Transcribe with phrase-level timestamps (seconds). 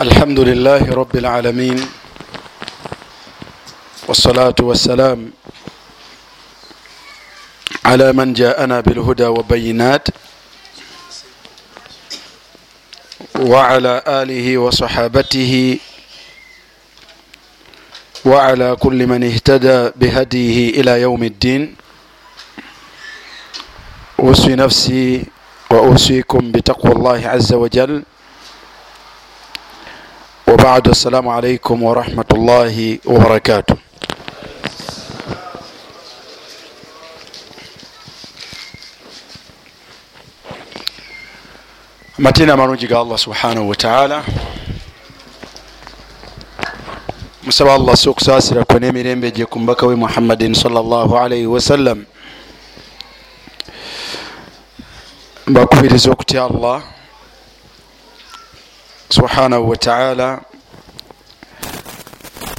[0.00, 1.78] الحمد لله رب العالمين
[4.08, 5.30] والصلاة والسلام
[7.84, 10.08] على من جاءنا بالهدى والبينات
[13.40, 15.78] وعلى آله وصحابته
[18.24, 21.76] وعلى كل من اهتدى بهديه إلى يوم الدين
[24.20, 25.24] أوصي نفسي
[25.70, 28.02] وأوصيكم بتقوى الله عز وجل
[30.48, 33.76] وبعد السلام عليكم ورحمة الله وبركاته
[42.18, 44.22] amatiina amalungi ga allah subhanahu wataala
[47.42, 52.06] musaba allah si okusaasira kwe n'emirembe gye ku mubaka we muhammadin salaalaihi wasallam
[55.46, 56.93] mbakubiriza okutya allah.
[59.08, 60.40] Subhanahu wataala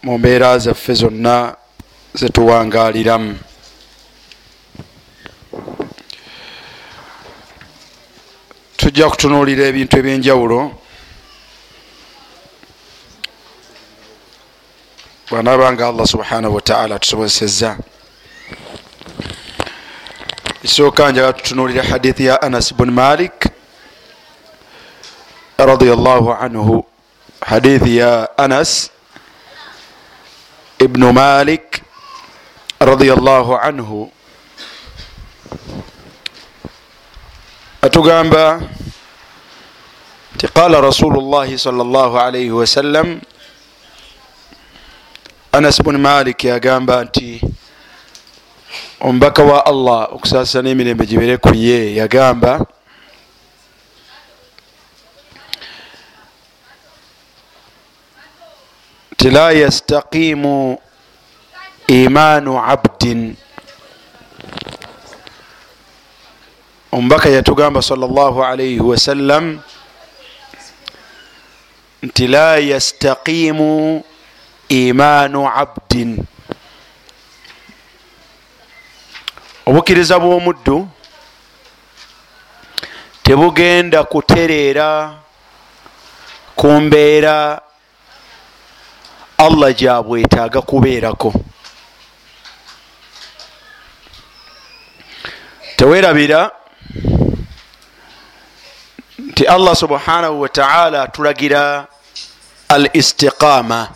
[0.04, 1.56] mu mbeera zaffe zonna
[2.14, 3.40] zetuwangaliramu
[8.78, 10.72] tujja kutunuulira ebintu ebyenjawulo.
[15.30, 17.78] Bwanaabanga allah subhanahu wataala atusobozeseza
[20.64, 23.55] ekisooka njaga tutunuulira hadithi ya anas bun malik
[25.58, 26.84] radiallahu anhu.
[27.42, 28.92] Hadithi ya anas
[30.80, 31.84] ibnu malik
[32.80, 34.12] radiallahu anhu.
[37.82, 38.66] Atugamba
[40.36, 43.24] nti qala rasulu llahi sal llah alaihi wasallam
[45.56, 47.40] anas bun malik yagamba nti
[49.00, 52.68] omubaka wa allah okusaasira n'emirembe gibere ku ye yagamba
[59.26, 60.78] nti la yastaqimu
[61.88, 63.36] imaanu abdin
[66.92, 69.60] omubaka yatugamba salllah alaihi wasallam
[72.06, 74.04] nti la yastaqimu
[74.70, 76.22] imaanu abdin.
[79.66, 80.86] Obukkiriza bw'omuddu
[83.24, 85.18] tebugenda kutereera
[86.56, 87.65] ku mbeera
[89.38, 91.34] allah gyabwetaaga kubeerako
[95.78, 96.52] tewerabira
[99.18, 101.88] nti allah subhanahu wataala atulagira
[102.70, 103.90] al istiqama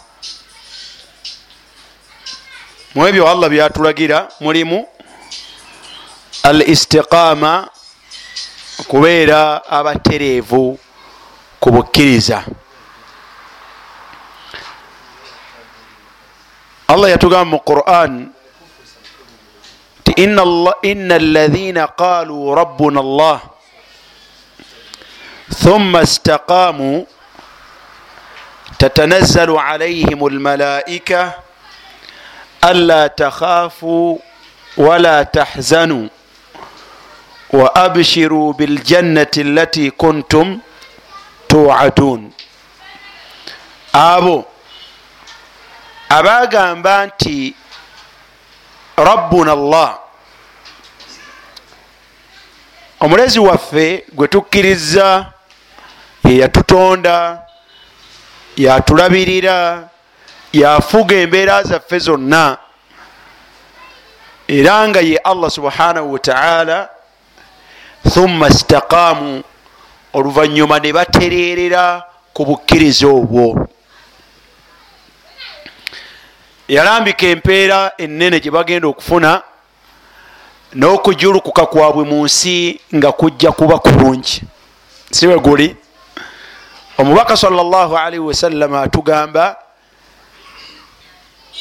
[2.96, 4.88] mu ebyo allah byatulagira mulimu
[6.44, 7.70] al istiqama
[8.80, 10.80] okubeera abatereevu
[11.60, 12.44] ku bukkiriza
[16.90, 18.34] allah yatugamba mu quran.
[20.02, 23.38] Nti ina alaina qaluu rabbuna allah.
[25.62, 27.06] Thumma istaqamuu
[28.82, 31.34] tatanazzalu alaihim almalaika.
[32.62, 34.22] Anla takhafuu
[34.78, 36.10] wala tahzanuu
[37.54, 40.60] wa abshiruu biljannati allati kuntum
[41.48, 42.32] tuadun.
[43.94, 44.46] Abo
[46.10, 47.56] abagamba nti
[48.98, 50.00] rabbuna allah.
[53.00, 55.26] Omulezi waffe gwe tukkiriza
[56.24, 57.42] yeyatutonda
[58.58, 59.88] yatulabirira
[60.54, 62.58] yafuga embeera zaffe zonna
[64.48, 66.90] era nga ye allah subhanahu wataala
[68.14, 69.44] thumma staqamu
[70.14, 72.04] oluvanyuma ne batererera
[72.34, 73.68] ku bukkiriza obwo
[76.70, 79.42] yalambika empeera enene gye bagenda okufuna
[80.74, 84.42] n'okujulukuka kwabwe mu nsi nga kujja kuba kulungi.
[85.12, 85.76] Si we guli?
[86.98, 89.56] Omubaka salllahalihi wasallama atugamba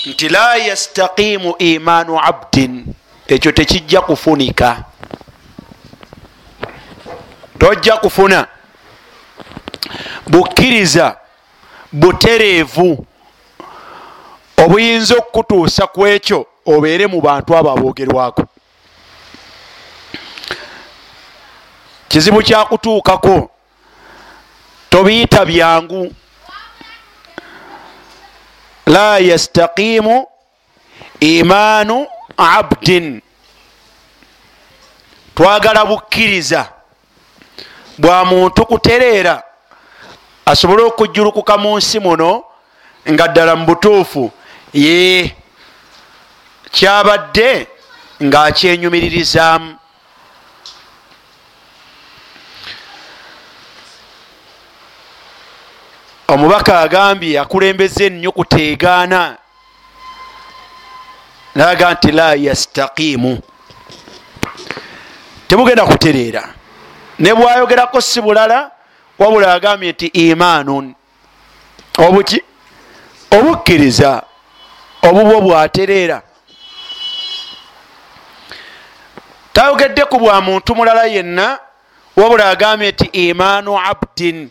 [0.06, 2.84] nti la yastaqimu imaanu abdin.
[3.28, 4.84] Ekyo tekijja kufunika.
[7.58, 8.46] Tojja kufuna.
[10.26, 11.16] Bukkiriza
[11.92, 13.06] butereevu
[14.64, 18.44] obuyinza okukutuusa ku ekyo obeere mu bantu abo aboogerwako.
[22.08, 23.50] Kizibu kyakutuukako
[24.90, 26.14] tobiyita byangu.
[28.86, 30.26] La yastaqimu
[31.20, 32.06] imaanu
[32.36, 33.22] abdin.
[35.34, 36.68] Twagala bukkiriza
[37.98, 39.42] bwa muntu kutereera
[40.46, 42.44] asobole okujjulukuka mu nsi muno
[43.10, 44.32] nga ddala mu butuufu
[44.72, 45.36] ye
[46.70, 47.66] kyabadde
[48.22, 49.76] ngaakyenyumiririzaamu
[56.28, 59.36] omubaka agambye akulembeza ennyo kuteegaana.
[61.54, 63.40] Naga nti la yastaqimu
[65.48, 66.54] temugenda kutereera.
[67.18, 68.70] Ne bwayogerako si bulala
[69.18, 70.94] wabula agambye nti imaanun
[71.98, 72.42] obuki
[73.30, 74.22] obukkiriza
[75.02, 76.22] obubwo bwatereera
[79.52, 81.58] tayogedde ku bwa muntu mulala yenna
[82.16, 84.50] wabula agambye nti imaanu abdin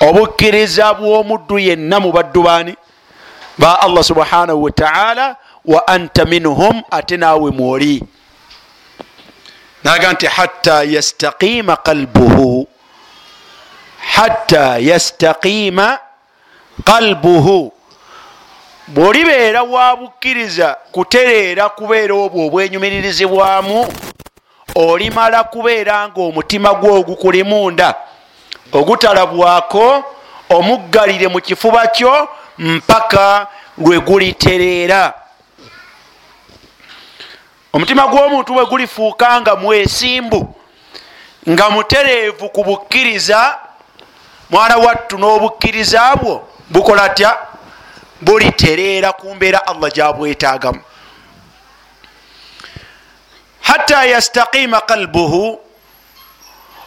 [0.00, 2.74] obukkiriza bw'omuddu yenna mu baddu baani?
[3.58, 8.02] Ba allah subhanahu wataala wa anta minhum ate naawe mwoli.
[9.84, 12.68] Naga nti hatta yastaqima qalbuhu
[14.14, 15.98] hatta yastaqima
[16.84, 17.72] qalbuhu
[18.88, 23.88] bwolibeera wa bukkiriza kutereera kubeera obwo obwenyumiririzibwamu
[24.74, 27.94] olimala kubeera nga omutima gwe ogukulimunda
[28.72, 30.04] ogutalabwako
[30.50, 32.28] omuggalire mu kifuba kyo
[32.58, 33.46] mpaka
[33.78, 35.14] lwe gulitereera.
[37.72, 40.54] Omutima gw'omuntu bwe gulifuuka nga mwesimbu
[41.50, 43.58] nga mutereevu ku bukkiriza
[44.50, 47.38] mwana wattu n'obukkiriza bwo bukola tya
[48.20, 50.80] bulitereera ku mbeera allah gyabwetaagamu.
[53.60, 55.60] Hatta yastaqima qalbuhu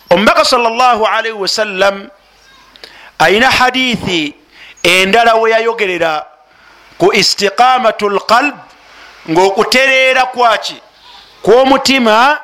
[0.10, 2.10] omubaka salllahalaihi wasallam
[3.20, 4.36] ayina hadithi
[4.84, 6.26] endala we yayogerera
[6.98, 8.56] ku istiqamatu lqalb
[9.30, 10.78] ngaokutereera kwaki
[11.44, 12.40] kwomutima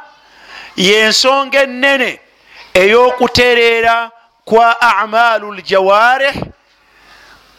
[0.76, 2.20] yensonga enene
[2.74, 4.12] ey'okutereera
[4.46, 6.36] kwa amalu ljawarih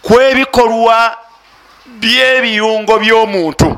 [0.06, 1.18] kwebikolwa
[1.86, 3.76] byebiyungo by'omuntu.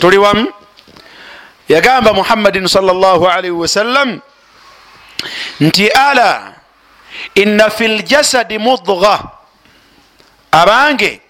[0.00, 0.52] Tuli wamu?
[1.68, 4.20] Yagamba muhammadin salllahalaihi wasallam
[5.60, 6.54] nti ala
[7.34, 9.20] inna fi ljasadi mudga
[10.50, 11.20] abange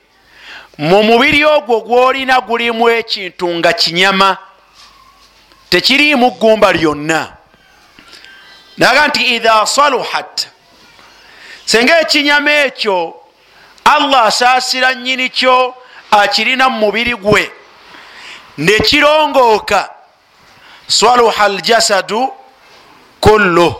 [0.78, 4.36] mu mubiri ogwo gwolina gulimu ekintu nga kinyama
[5.70, 7.36] tekiriimu ggumba lyonna.
[8.76, 10.49] Naga nti idha saluhat
[11.70, 13.14] senga ekinyama ekyo
[13.84, 15.74] allah asaasira nyini kyo
[16.10, 17.52] akirina mu mubiri gwe.
[18.58, 19.90] Nekirongooka
[20.88, 22.32] swaluha aljasadu
[23.20, 23.74] kullu.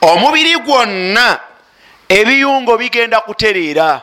[0.00, 1.40] Omubiri gwonna
[2.08, 4.02] ebiyungo bigenda kutereera.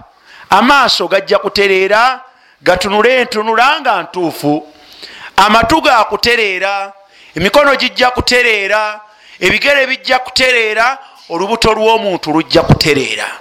[0.50, 2.22] Amaaso gajja kutereera
[2.62, 4.74] gatunule entunula nga ntuufu.
[5.36, 6.94] Amatu ga kutereera
[7.36, 9.00] emikono gijja kutereera
[9.40, 10.98] ebigere bijja kutereera
[11.31, 13.31] olubuto lw'omuntu lujja kutereera.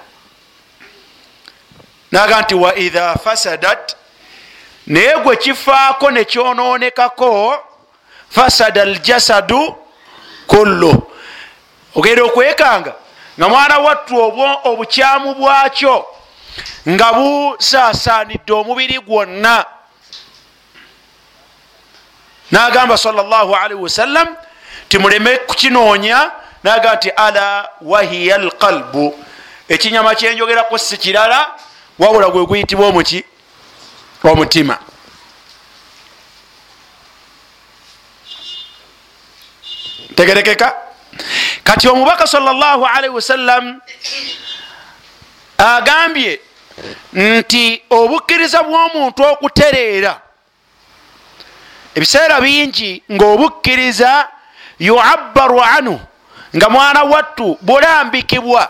[2.13, 3.97] Naga nti wa idha fasadat
[4.87, 7.59] naye gwe kifaako nekyononekako
[8.31, 9.77] fasada aljasadu
[10.47, 11.03] kullu.
[11.95, 12.95] Ogenda okwekanga
[13.39, 14.15] nga mwana wattu
[14.65, 16.07] obukyamu bwakyo
[16.89, 19.65] nga busaasaanidde omubiri gwonna.
[22.51, 24.37] Nagamba salllahalaihi wasallam
[24.89, 26.31] timuleme kukinoonya
[26.65, 29.25] naga nti ala wahiya alqalbu.
[29.69, 31.55] Ekinyama kyenjogerako si kirala
[31.99, 33.25] wabula gwe guyitibwa omuki?
[34.25, 34.79] Omutima.
[40.15, 40.75] Tegerekeka?
[41.65, 43.81] Kati omubaka salllahalaihi wasallam
[45.59, 46.41] agambye
[47.13, 50.21] nti obukkiriza bw'omuntu okutereera
[51.95, 54.29] ebiseera bingi ngaobukkiriza
[54.79, 56.01] yuabbaru anhu
[56.57, 58.69] nga mwana wattu bulambikibwa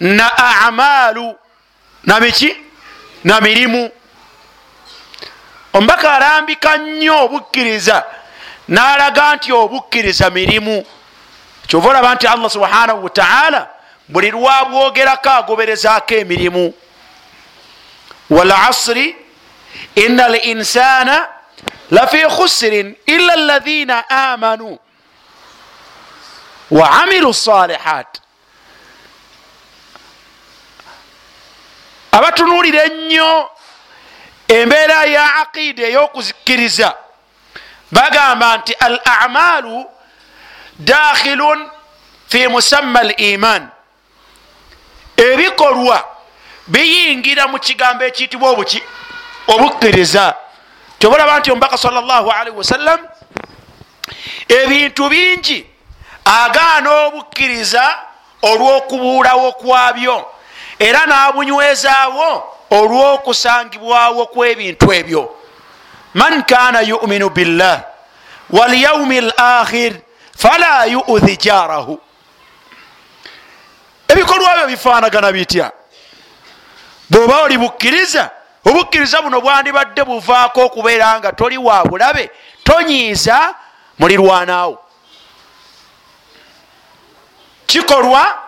[0.00, 1.36] na amaalu
[2.04, 2.56] namiki
[3.24, 3.90] na mirimu.
[5.72, 8.04] Omubaka alambika nnyo obukkiriza
[8.68, 10.84] n'alaga nti obukkiriza mirimu.
[11.66, 13.68] Kyova olaba nti allah subhanahu wataala
[14.08, 16.74] buli lwabwogerako agoberezaako emirimu.
[18.30, 19.16] Walasri
[19.94, 21.28] ina linsana
[21.90, 24.78] lafi khusrin ila lathina amanu
[26.78, 28.10] waamilu salihat
[32.12, 33.50] abatunulira ennyo
[34.48, 36.94] embeera ya aqida ey'okuzikiriza.
[37.92, 39.86] Bagamba nti al amalu
[40.78, 41.70] dakhilun
[42.28, 43.68] fi musamma al iman
[45.16, 45.98] ebikolwa
[46.66, 48.82] biyingira mu kigambo ekiyitibwa obuki
[49.46, 50.34] obukkiriza.
[50.98, 53.00] Kyobalaba nti omubaka salllahalihi wasallam
[54.48, 55.73] ebintu bingi
[56.24, 57.98] agaana obukkiriza
[58.42, 60.30] olw'okubuulawo kwabyo
[60.78, 62.28] era n'abunywezaawo
[62.70, 65.36] olw'okusangibwawo kw'ebintu ebyo.
[66.14, 67.84] Man kana yuminu billah
[68.50, 69.92] walyaumi lakhir
[70.36, 72.00] fala yuudhi jarahu
[74.08, 75.72] ebikolwa byo bifaanagana bitya?
[77.10, 78.30] Bw'oba oli bukkiriza
[78.64, 82.30] obukkiriza buno bwandibadde buvaako okubeera nga toli wa bulabe
[82.64, 83.54] tonyiiza
[83.98, 84.83] mulirwanaawo
[87.74, 88.38] kikolwa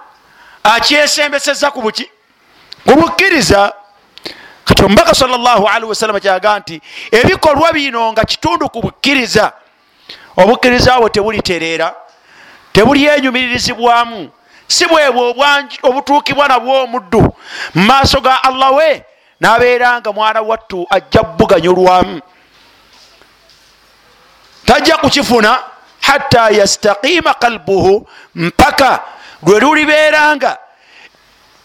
[0.65, 2.11] akyesembeseza ku buki
[2.87, 3.73] kubukkiriza
[4.65, 6.81] kati omubaka salllahalihi wasalama kyaga nti
[7.11, 9.53] ebikolwa bino nga kitundu ku bukkiriza
[10.37, 11.95] obukkiriza bwe tebulitereera
[12.73, 14.31] tebulyenyumiririzibwamu
[14.69, 15.35] si bwebwe
[15.83, 17.23] obutuukibwa nabwo omuddu.
[17.75, 19.05] Mu maaso ga allah we
[19.41, 22.21] nabeera nga mwana wattu ajja buganyulwamu
[24.67, 25.59] tajja kukifuna
[26.01, 29.03] hatta yastaqiima kalbuhu mpaka
[29.47, 30.59] lwe lulibeera nga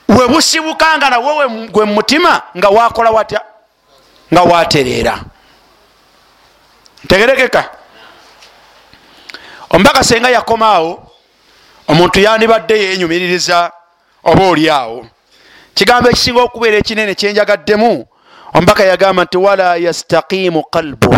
[0.10, 3.42] webusibukanga nawo gwe mutima nga wakola watya?
[4.34, 5.24] Nga watereera
[7.04, 7.70] ntegerekeka.
[9.70, 11.12] Omubaka senga yakomaawo
[11.88, 13.72] omuntu yandibadde yenyumiririza
[14.24, 15.08] oba oli awo.
[15.74, 18.08] Kigambo ekisinga okubeera ekinene kyenjagaddemu
[18.54, 21.12] omubaka yagamba nti wala yastaqimu qalbu.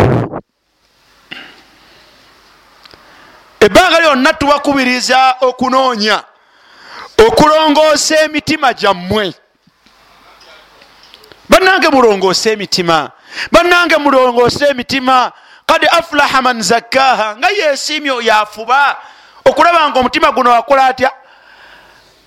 [3.60, 6.22] Ebbanga lyonna tubakubiriza okunoonya
[7.18, 9.34] okulongoosa emitima gyammwe.
[11.48, 13.10] Bannange mulongoose emitima
[13.52, 15.32] bannange mulongoose emitima.
[15.66, 18.96] Kad afulaha man zakkaha nga yeesiimyo yafuba.
[19.44, 21.10] Okulaba nga omutima guno akola atya?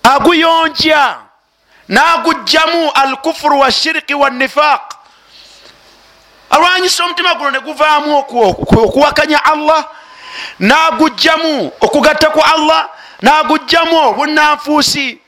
[0.04, 1.18] Aguyonja
[1.88, 4.94] nagujjamu alkufuru washiriki wanifaq
[6.50, 9.86] alwanyisa omutima guno neguvaamu okuwakanya allah
[10.60, 12.90] nagujjamu okugatta ku allah
[13.22, 15.20] nagujjamu obunanfuusi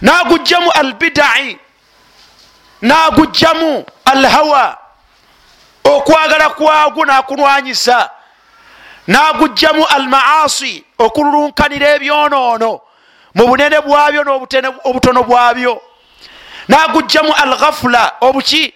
[0.00, 1.58] nagujjamu albidai
[2.82, 4.78] nagujjamu alhawa.
[5.84, 8.10] Okwagala kwagwo nakulwanyisa
[9.06, 12.80] nagujjamu almaasi okululunkanira ebyonoono
[13.34, 15.82] mu bunene bwabyo n'obutono bwabyo.
[16.68, 18.74] Nagujjamu alghafula obuki?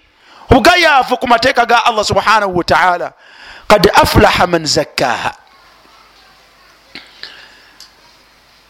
[0.50, 3.12] Obugayaavu ku mateeka ga allah subhanahu wataala
[3.68, 5.34] kad afulaha man zakkaha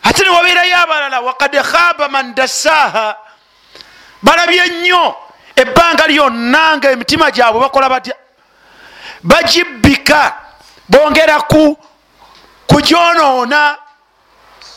[0.08, 3.16] ate newabeerayo abalala wakad khaba man dassaaha
[4.22, 5.14] balabye nnyo
[5.56, 8.14] ebbanga lyonna nga emitima gyabwe bakola batya?
[9.22, 10.36] Bagibbika
[10.88, 11.76] bongera ku
[12.70, 13.76] kugyonoona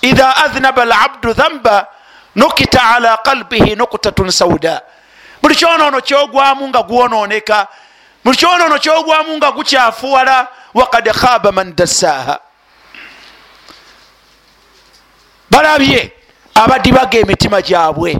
[0.01, 1.87] idha adhnaba alabdu dhamba
[2.35, 4.81] nukita ala qalbihi nukutatun sauda
[5.41, 7.67] buli kyonoono kyogwamu nga gwononeka
[8.25, 12.48] buli kyonoono kyogwamu nga gukyafuwala wakad khaba man dassaaha
[15.59, 16.11] balabye
[16.55, 18.17] abadibaga emitima gyabwe.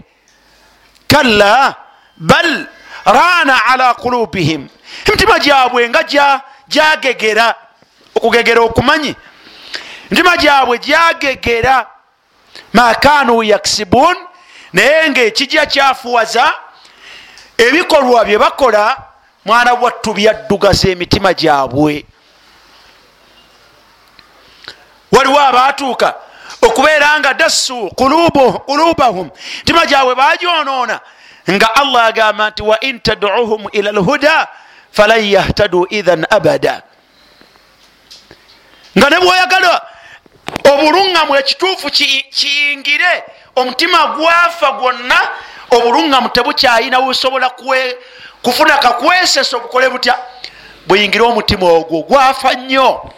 [1.08, 1.74] Kalla
[2.16, 2.66] bal
[3.04, 4.68] rana ala kulubihim
[5.06, 6.02] emitima gyabwe nga
[6.68, 7.54] jagegera
[8.14, 9.14] okugegera okumanyi.
[10.10, 11.86] Emitima gyabwe gyagegera
[12.72, 14.16] makanu yaksibun
[14.72, 16.52] naye ngaekijja kyafuwaza
[17.58, 18.96] ebikolwa bye bakola
[19.44, 22.04] mwana wattu byaddugaza emitima gyabwe.
[25.12, 26.14] Waliwo abaatuuka
[26.62, 29.30] okubeera nga dassu kulubahum
[29.70, 31.00] emitima gyabwe bagyonoona
[31.50, 34.48] nga allah agamba nti wa in taduhum ila lhuda
[34.92, 36.82] falan yahtadu idhan abada.
[38.98, 39.82] Nga ne bwoyagala
[40.72, 41.90] obuluŋŋamu ekituufu
[42.30, 43.24] kiyingire
[43.56, 45.18] omutima gwafa gwonna
[45.70, 47.50] obuluŋŋamu tebukyayina busobola
[48.42, 50.14] kufuna kakwesesa obukole butya?
[50.86, 53.10] Bweyingire omutima ogwo gwafa nnyo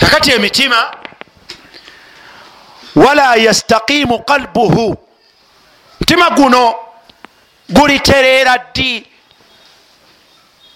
[0.00, 0.94] kakati emitima
[2.96, 4.96] wala yastaqimu qalbuhu.
[6.00, 6.74] Mutima guno
[7.70, 9.06] gulitereera ddi?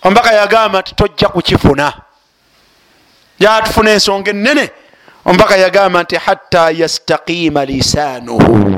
[0.03, 1.93] Omubaka yagamba nti tojja kukifuna.
[3.39, 4.71] Jatufuna ensonga enene
[5.25, 8.73] omubaka yagamba nti hatta yastaqima lisanuhu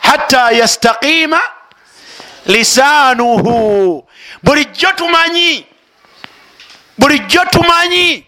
[0.00, 1.40] hatta yastaqima
[2.46, 4.08] lisanuhu
[4.42, 5.66] bulijjo tumanyi
[6.98, 8.26] bulijjo tumanyi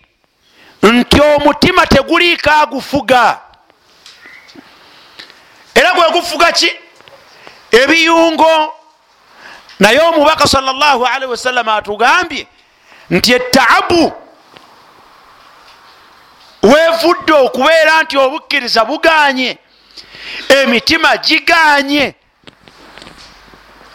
[0.82, 3.40] nti omutima teguliiko agufuga.
[5.74, 6.70] Era gwe gufuga ki?
[7.70, 8.74] Ebiyungo.
[9.80, 12.46] Naye omubaka salli wasallama atugambye
[13.10, 14.12] nti etaabu
[16.62, 19.58] wevudde okubeera nti obukkiriza buganye
[20.48, 22.14] emitima giganye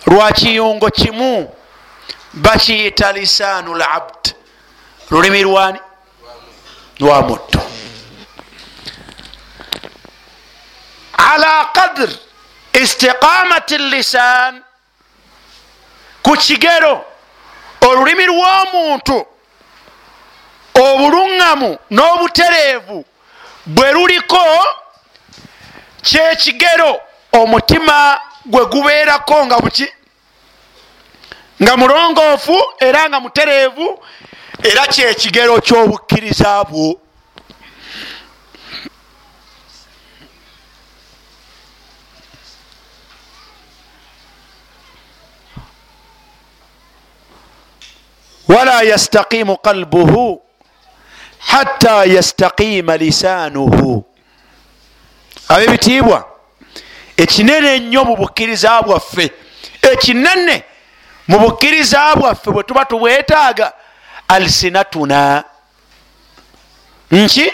[0.10, 1.56] lwakiyungo kimu
[2.34, 4.34] bakiyita lisaanu labd
[5.12, 5.80] lulimi lwani
[7.00, 7.62] lwa mutto.
[11.18, 12.10] Ala qadr
[12.74, 14.64] istiqamati lisan
[16.24, 17.06] ku kigero
[17.88, 19.18] olulimi lw'omuntu
[20.86, 23.06] obuluŋŋamu n'obutereevu
[23.66, 24.44] bwe luliko
[26.08, 26.92] kyekigero
[27.40, 29.86] omutima gwe gubeerako nga buki
[31.64, 34.00] nga mulongoofu era nga mutereevu
[34.64, 37.00] era kyekigero ky'obukkiriza bwo.
[48.48, 50.42] Wala yastaqimu qalbuhu
[51.40, 54.04] hatta yastaqima lisaanuhu
[55.50, 56.26] abebitiibwa
[57.18, 59.32] ekinene ennyo mu bukkiriza bwaffe.
[59.82, 60.64] Ekinene
[61.30, 63.74] mu bukkiriza bwaffe bwe tuba tubwetaaga
[64.28, 65.44] alsinatuna.
[67.12, 67.52] Nki?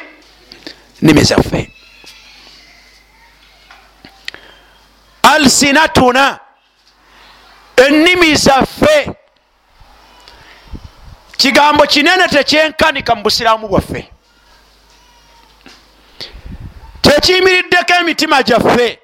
[1.01, 1.71] Nimi zaffe
[5.23, 6.39] alsinatuna.
[7.75, 9.11] Ennimi zaffe
[11.37, 14.07] kigambo kinene tekyenkanika mu busiraamu bwaffe.
[17.01, 18.99] Kyekiyimiriddeko emitima gyaffe.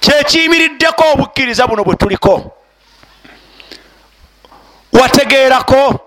[0.00, 2.54] Kyekiyimiriddeko obukkiriza buno bwe tuliko
[5.04, 6.00] wategeerako.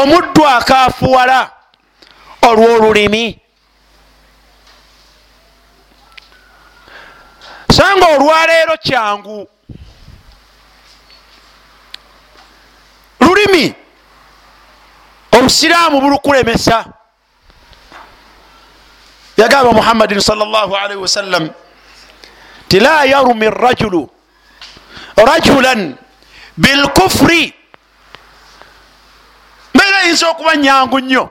[0.00, 1.50] Omuddu akaafuwala
[2.48, 3.40] olw'olulimi.
[7.72, 9.48] Sanga olwaleero kyangu.
[13.20, 13.74] Lulimi
[15.32, 16.84] obusiraamu bulukulemesa.
[19.36, 21.50] Yagamba muhammadin salllahalaihi wasallam
[22.68, 24.10] ti la yarumi rajulu
[25.16, 25.96] rajulan
[26.56, 27.54] bilkufuri
[29.74, 31.30] mbeera yinza okuba nyangu nnyo.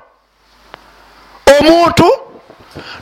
[1.60, 2.08] Omuntu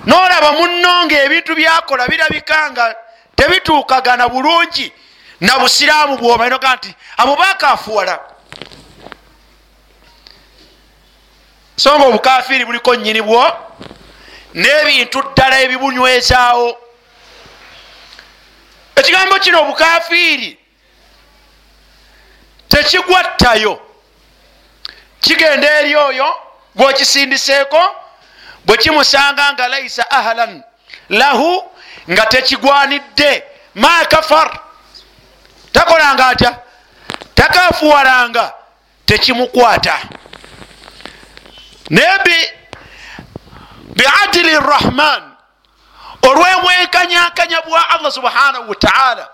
[0.06, 2.96] nolaba munno nga ebintu byakola birabika nga
[3.36, 4.92] tebituukagana bulungi
[5.40, 8.20] na busiraamu bwomainoga nti abo bakafuwala
[11.76, 13.44] so nga obukafiiri buliko nyini bwo
[14.54, 16.78] n'ebintu ddala ebibunywezaawo.
[18.96, 20.58] Ekigambo kino obukafiiri
[22.68, 23.87] tekigwattayo
[25.28, 26.36] kigenda eri oyo
[26.76, 27.96] gwokisindiseeko
[28.66, 30.64] bwe kimusanga nga laisa ahlan
[31.10, 31.72] lahu
[32.12, 33.44] nga tekigwanidde
[33.76, 34.60] ma kafar.
[35.72, 36.60] Takolanga atya?
[37.36, 38.54] Takafuwalanga
[39.06, 40.00] tekimukwata.
[41.90, 42.20] Naye
[43.96, 45.32] biadili rrahman
[46.22, 49.28] olwemwenkanyakanya bwa allah subhanahu wataala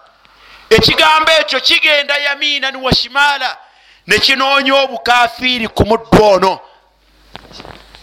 [0.69, 3.57] ekigambo ekyo kigenda yaminan wa shimala
[4.07, 6.59] nekinoonya obukafiiri ku muddu ono.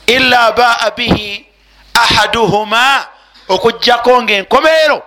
[0.07, 1.47] Ila baa bihi
[1.95, 3.07] ahaduhuma
[3.49, 5.03] okugjako ngaenkomeero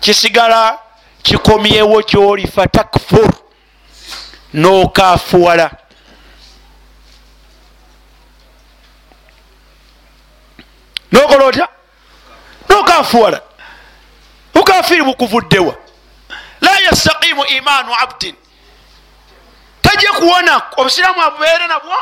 [0.00, 0.78] kisigala
[1.22, 3.32] kikomyewo gyoli fatakfur
[4.54, 5.70] nokafuwala
[11.12, 11.68] nokola otya
[12.68, 13.40] nokafuwala
[14.54, 15.74] bukafiiri bukuvuddewa.
[16.60, 18.34] La yastaqimu imanu abdin
[19.82, 21.96] tajja kuwona obusiraamu abubeere nabwo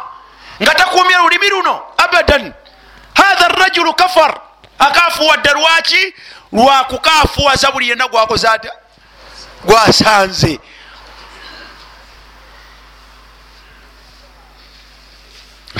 [0.62, 2.52] nga takumye lulimi luno abadan.
[3.14, 4.40] Hatha rajulu kafar.
[4.78, 6.14] Akafuwadde lwaki?
[6.52, 8.72] Lwakukafuwaza buli yenna gwakoze ata
[9.64, 10.60] gwasanze.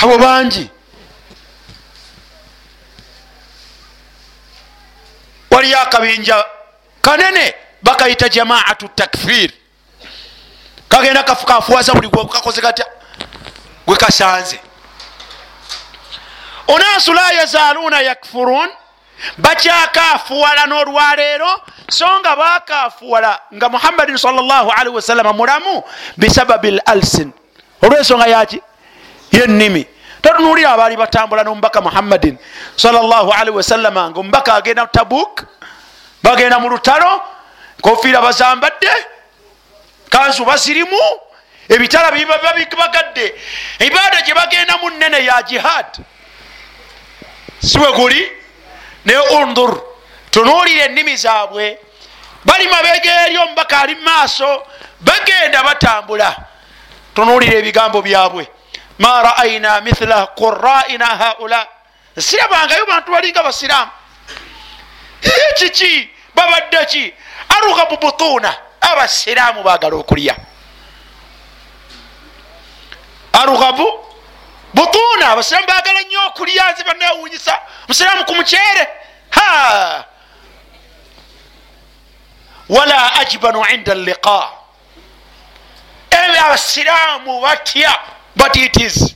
[0.03, 0.71] Abo bangi.
[5.51, 6.45] Waliyo akabinja
[7.03, 9.51] kanene bakayita jamaatu takfir
[10.91, 12.87] kagenda kafukafuwaza buli gwekakoze katya?
[13.87, 14.61] Gwekasanze
[16.69, 18.69] onasu la yazaluna yakfurun
[19.39, 21.51] bakyakafuwala n'olwaleero
[21.91, 25.83] so nga bakafuwala nga muhammadin salllahalihi wasallama mulamu
[26.17, 27.33] bisababi l alsin.
[27.83, 28.63] Olwensonga yaki
[29.33, 29.87] yennimi
[30.23, 32.39] totunulira abaali batambula nomubaka muhammadin
[32.77, 35.43] salllahalihi wasallama nga omubaka agenda tabuk
[36.23, 37.23] bagenda mu lutalo
[37.83, 38.91] kofiira bazambadde
[40.11, 41.01] kanzu bazirimu
[41.69, 43.35] ebitala bibagadde
[43.79, 45.87] ibaada gye bagendamu nene ya jihad.
[47.63, 48.33] Siwe guli?
[49.05, 49.83] Ne undur
[50.31, 51.79] tunuulira ennimi zaabwe.
[52.45, 54.67] Bali mabega eri omubaka ali mumaaso
[55.01, 56.37] bagenda batambula.
[57.15, 58.49] Tunuulira ebigambo byabwe.
[58.99, 61.67] Ma raaina mithla quraina haula.
[62.19, 63.91] Sirabangayo bantu balinga basiraamu.
[65.57, 66.11] Kiki?
[66.35, 67.15] Babadde ki?
[67.49, 70.37] Arugabu butuuna abasiraamu bagala okulya.
[73.33, 73.87] Arughabu
[74.75, 78.89] butuuna abasiraamu bagala nnyo okulya nze banewunyisa musiraamu ku muceere.
[79.31, 80.05] Ha!
[82.69, 84.61] Wala ajibanu inda liqa
[86.11, 87.95] ebyo abasiraamu batya
[88.37, 89.15] batitis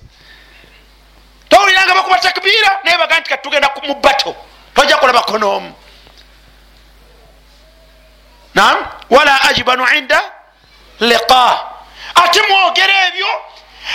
[1.48, 4.36] towuliranga bakuba takbiira naye baga nti katugenda mu bato
[4.74, 5.72] tojja kulabako n'omu
[8.54, 8.76] nam
[9.10, 10.22] wala ajibanu inda
[11.00, 11.60] liqa.
[12.14, 13.26] Ate mwogera ebyo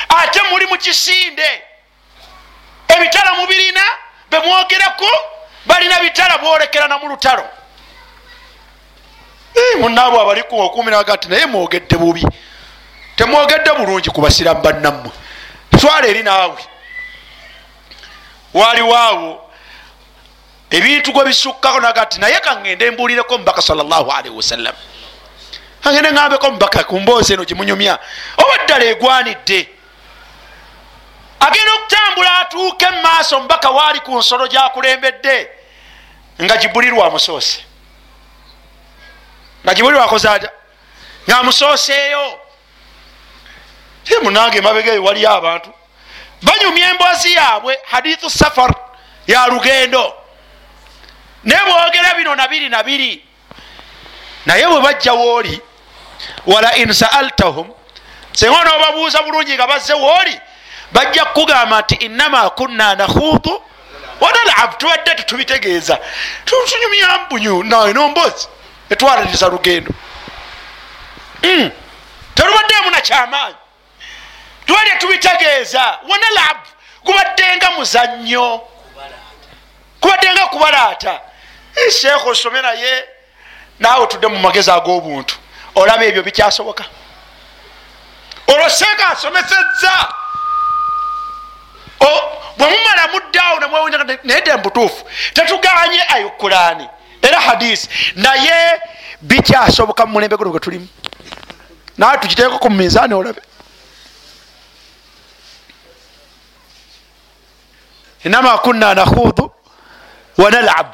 [0.09, 1.61] ate muli mu kisinde.
[2.87, 3.81] Ebitala mubirina
[4.31, 5.07] bemwogerako
[5.65, 7.45] balina bitala bwolekerana mu lutalo.
[9.79, 12.25] Munaabo abaliku okuminaga ti naye mwogedde bubi.
[13.15, 15.11] Temwogedde bulungi kubasiramu bannammwe.
[15.79, 16.57] Twala eri naawe.
[18.53, 19.48] Waliwaawo
[20.69, 24.75] ebintu gwe bisukkako naga ti naye kaŋŋende mbuulireko mubaka salllahalihi wasallam.
[25.83, 27.99] Agende ŋambeko mubaka ku mboozi eno gimunyumya
[28.37, 29.69] oba ddala egwanidde?
[31.39, 35.49] Agenda okutambula atuuke mumaaso mubaka waali ku nsolo gyakulembedde
[36.43, 37.63] nga gibulirwa musoose.
[39.63, 40.49] Nga gibulirwa akozaata
[41.27, 42.39] ngaamusooseeyo
[44.21, 45.73] munange emabega eyo waliyo abantu.
[46.41, 48.75] Banyumya embwazi yaabwe hadithu safar
[49.27, 50.18] ya lugendo
[51.43, 53.25] naye bwogera bino nabiri nabiri
[54.45, 55.61] naye bwe bajja wooli
[56.45, 57.67] wala in saaltahum
[58.33, 60.39] singa nobabuuza bulungi nga bazze wooli
[60.91, 63.63] bajja kukugamba nti innama kunna nakhudu
[64.21, 65.99] wanalab tubadde tetubitegeeza
[66.45, 68.47] tunyumyambunyu nomboozi
[68.89, 69.91] etwalaliriza lugendo.
[71.43, 71.71] Mm.
[72.35, 73.55] terubaddemu nakyamaanyi
[74.65, 75.99] twalya tubitegeeza.
[76.09, 76.57] Wanalab
[77.03, 78.61] gubaddenga muzannyo.
[80.01, 81.21] Kubaddenga kubalaata
[81.91, 83.03] sheekh osome naye
[83.79, 85.35] naawe tudde mu magezi ag'obuntu
[85.75, 86.85] olaba ebyo bikyasoboka.
[88.47, 90.13] Olwo seeka asomesezza.
[92.57, 96.89] Bwemumala muddaawo nemwewunaye dde mubutuufu tetuganye ayukulaani
[97.21, 98.81] era hadisi naye
[99.21, 100.87] bikyasoboka mu mulembe guno gwe tulimu.
[101.97, 103.41] Nawe tukiteekako mu minzaani olabe.
[108.23, 109.51] Inama kunna nakhudu
[110.37, 110.87] wanalab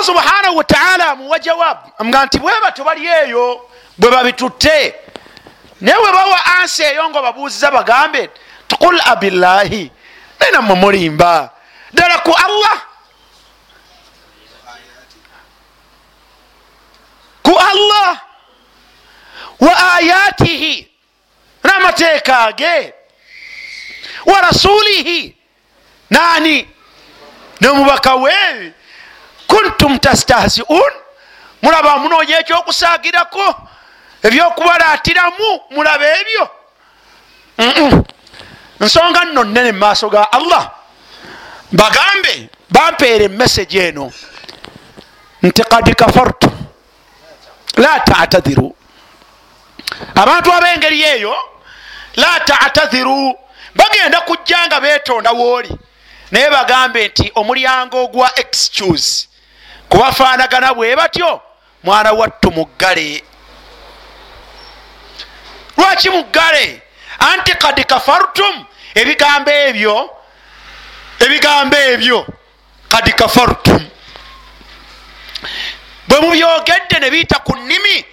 [0.00, 4.94] allah subhanahu wataala amuwa jawabu amuga nti bwebato bali eyo bwe babitutte.
[5.80, 8.30] Naye bwe bawa ansi eyo nga babuuziza bagambe
[8.78, 9.90] qul abillahi
[10.40, 11.50] naye nammwe mulimba.
[11.92, 12.82] Ddala ku allah.
[17.42, 18.20] Ku allah.
[19.60, 20.88] Wa ayatihi
[21.64, 22.94] n'amateeka ge.
[24.26, 25.36] Wa rasulihi
[26.10, 26.68] nani?
[27.60, 28.72] Nomubaka we
[29.50, 30.92] kuntum tastahziun?
[31.62, 33.46] Mulaba munoonya ekyokusaagirako
[34.26, 35.48] ebyokubalaatiramu?
[35.70, 36.44] Mulaba ebyo?
[38.80, 40.70] Nsonga nno nene mumaaso ga allah.
[41.72, 42.48] Bagambe.
[42.70, 44.12] Bampeera emesagi eno.
[45.42, 46.50] Nti kad kafartu.
[47.76, 48.76] La tatadhiru.
[50.14, 51.34] Abantu ab'engeri eyo
[52.16, 53.38] la tatadhiru.
[53.74, 55.70] Bagenda kujja nga betonda wooli.
[56.30, 59.29] Naye bagambe nti omulyango ogwa excuse
[59.90, 61.40] kubafaanagana bwe batyo.
[61.82, 63.24] Mwana wattu muggale.
[65.76, 66.82] Lwaki muggale?
[67.18, 68.64] Anti kad kafartum.
[68.94, 70.10] Ebigambo ebyo
[71.20, 72.26] ebigambo ebyo
[72.88, 73.88] kad kafartum.
[76.08, 78.04] Bwe mubyogedde ne biyita ku nnimi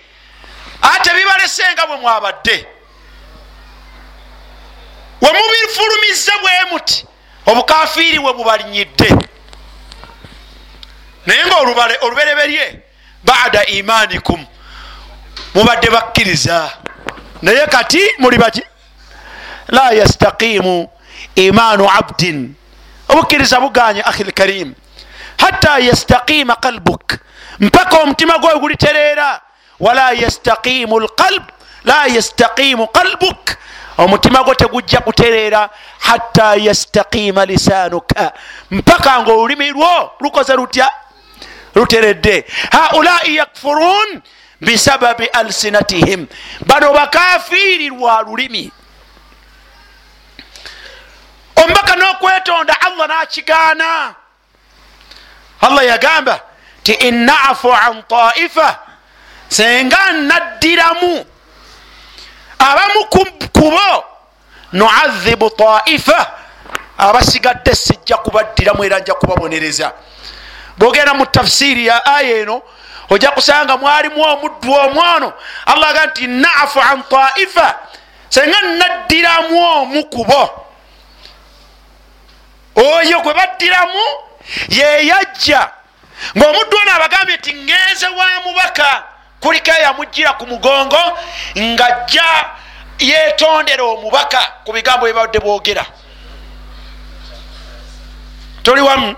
[0.81, 2.67] ate bibalesenga bwe mwabadde.
[5.21, 7.05] Wemubifulumize bwe muti
[7.45, 9.09] obukafiiri we bubalinyidde
[11.27, 11.57] naye nga
[12.01, 12.83] olubereberye
[13.23, 14.45] bada imanikum
[15.55, 16.71] mubadde bakkiriza.
[17.41, 18.63] Naye kati muli baki?
[19.67, 20.89] La yastaqimu
[21.35, 22.55] imanu abdin.
[23.09, 24.73] Obukkiriza buganye ahi lkarim.
[25.37, 27.13] Hatta yastaqima qalbuk.
[27.59, 29.41] Mpaka omutima gwe gulitereera
[29.79, 31.43] wala yastaqimu lqalb
[31.85, 33.57] la yastaqimu qalbuk.
[33.97, 35.69] Omutima gwo tegujja kutereera.
[35.99, 38.31] Hatta yastaqima lisaanuka.
[38.71, 40.91] Mpaka nga olulimi lwo lukoze lutya
[41.77, 44.21] luteredde haulai yakfurun
[44.61, 46.27] bisababi alsinatihim.
[46.65, 48.71] Bano bakafiiri lwa lulimi.
[51.55, 54.15] Omubaka n'okwetonda allah n'kigaana
[55.61, 56.41] allah yagamba
[56.83, 58.79] ti inafu an taifa.
[59.49, 61.25] Senga naddiramu.
[62.59, 63.05] Abamu
[63.53, 64.05] kubo
[64.73, 66.31] nuadhibu taifa.
[66.97, 69.93] Abasigadde sijja kubaddiramu era nja kubabonereza
[70.77, 72.61] bwogenda mu tafsiri ya aya eno
[73.09, 75.33] ojja kusanga mwalimu omuddu omwono
[75.65, 77.75] allah aga nti nafu an taifa.
[78.29, 80.65] Senga naddiramu omu kubo
[82.75, 84.03] oyo gwe baddiramu
[84.69, 85.69] yeyajja
[86.37, 89.03] ngaomuddu ono abagambye nti ngenze wa mubaka.
[89.39, 91.17] Kuliko eyamugjira ku mugongo
[91.57, 92.45] ngajja
[92.99, 95.85] yetondera omubaka ku bigambo byebadde bwogera.
[98.63, 99.15] Toli wamu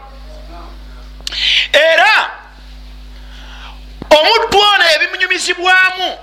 [1.73, 2.31] era
[4.09, 6.17] omuddu ono ebimunyumizibwamu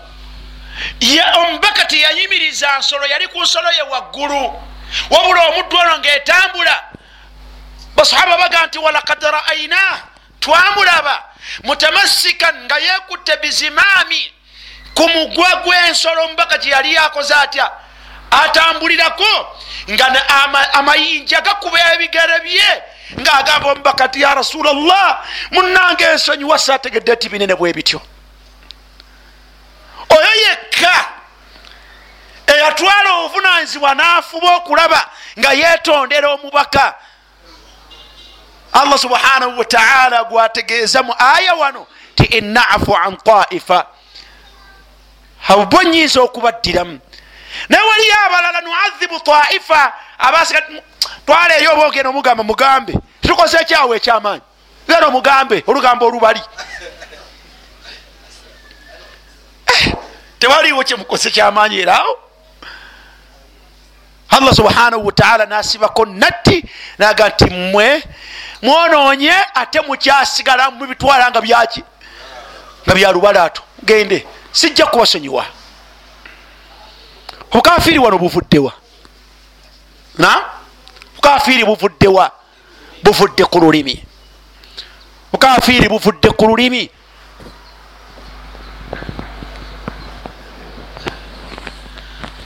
[1.39, 4.63] omubaka teyayimiriza nsolo yali ku nsolo ye waggulu.
[5.11, 6.85] Wabula omuddu ono ngaetambula
[7.97, 10.03] basahaba baga nti walakad raaina
[10.41, 11.25] twamulaba
[11.65, 14.33] mutamassikan nga yekutte bizimaami
[14.95, 17.71] ku mugwa gw'ensolo omubaka gye yali yakoze atya?
[18.31, 19.57] Atambulirako
[19.91, 20.07] nga
[20.73, 27.73] amayinja gakuba ebigere bye ngaagamba omubaka ti ya rasulllah munange ensonyiwa saategedde ti binene bwe
[27.73, 28.01] bityo.
[30.11, 30.95] Oyo yekka
[32.47, 36.95] eyatwala obuvunanyizibwa n'afuba okulaba nga yetondera omubaka.
[38.73, 43.87] Allah subhanahu wataala gwategeeza mu aya wano ti inafu an taifa.
[45.49, 47.01] Abo nyinza okubaddiramu.
[47.69, 50.63] Naye waliyo abalala nuadhibu taifa abasiga
[51.27, 52.95] twaleeyo oba ogenda omugamba mugambe.
[53.21, 54.43] Titukoze ekyawo ekyamaanyi.
[54.89, 56.41] Genda omugambe olugambo olubali.
[59.67, 59.95] Eh,
[60.39, 62.19] tewaliwo kyemukoze kyamaanyi eraawo
[64.29, 66.65] allah subhanahu wataala nasibako natti
[66.99, 68.03] naga nti mmwe
[68.63, 71.83] mwonoonye ate mukyasigala mubitwala nga byaki?
[72.87, 75.47] Nga byalubalato gende sijja kubasonyiwa
[77.51, 78.73] obukafiri wano buvuddewa
[80.19, 80.45] na
[81.27, 82.31] bukafiri buvuddewa
[83.03, 84.05] buvudde ku lulimi.
[85.33, 86.91] Bukafiri buvudde ku lulimi.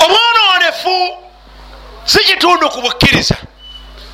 [0.01, 1.19] Omwononefu
[2.05, 3.37] si kitundu ku bukkiriza.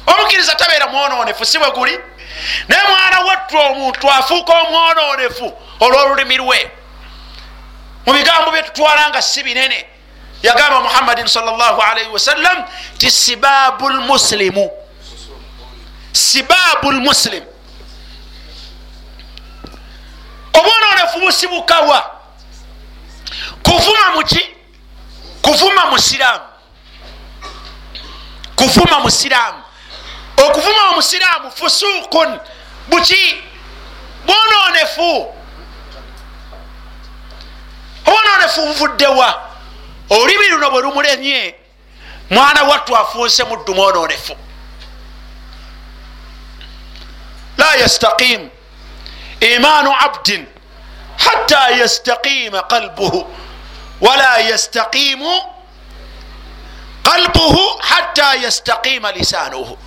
[0.07, 1.99] Omukkiriza tabeera mwononefu si bwe guli.
[2.69, 6.71] Naye mwana wattu omuntu afuuka omwononefu olw'olulimi lwe.
[8.07, 9.96] Mu bigambo byetutwala nga si binene
[10.47, 12.65] yagamba muhammadin salaalaihi wasallam
[12.99, 14.71] ti sibabu lmuslimu
[16.13, 17.45] sibabu lmuslim
[20.59, 22.11] obwononefu busibukawa
[23.63, 24.41] kuvuma muki
[25.43, 26.45] kuvuma musiraamu
[28.57, 29.63] kuvuma musiraamu
[30.37, 32.39] okuvuma omusiraamu fusukun.
[32.89, 33.43] Buki
[34.27, 35.35] bwononefu
[38.07, 39.46] obwononefu buvuddewa
[40.11, 41.55] olulimi luno bwe lumulemye
[42.31, 44.37] mwana wattu afuuse muddu mwononefu
[47.59, 48.51] la yastaqim.
[49.41, 50.47] Imanu abdin.
[51.19, 53.27] Hatta yastaqima qalbuhu.
[54.01, 55.41] Wala yastaqimu
[57.03, 59.79] qalbuhu hatta yastaqima lisanuhu.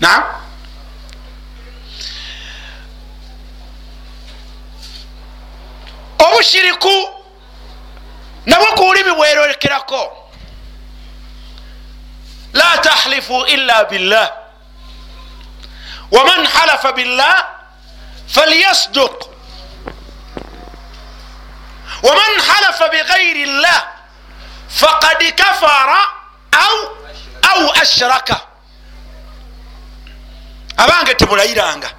[0.00, 0.41] Naam
[6.26, 7.08] obushiriku
[8.46, 10.18] nabwo ku lulimi bwerolekerako
[12.52, 14.30] la tahlifu illa billah.
[16.10, 17.48] Waman halafa billah
[18.28, 19.24] falyasduq.
[22.02, 23.82] Waman halafa bighairi llah
[24.68, 26.00] faqad kafara
[27.52, 28.40] au ashraka.
[30.76, 31.90] Abange temulayiranga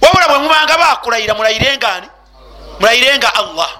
[0.00, 2.08] wabula bwe mubanga bakulayira mulayirengani
[2.80, 3.70] mulayirenga allah.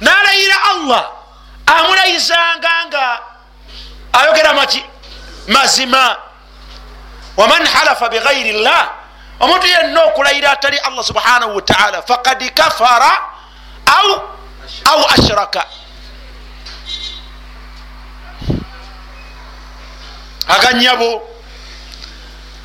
[0.00, 1.10] Nalayira allah
[1.66, 3.20] amulayizanga nga
[4.12, 4.84] ayogera maki
[5.48, 6.16] mazima
[7.36, 8.90] waman halafa bighairi llah
[9.40, 13.12] omuntu yenna okulayira atali allah subhanahu wataala fakad kafara
[13.86, 14.08] au
[14.84, 15.66] au ashraka.
[20.48, 21.28] Aganyabo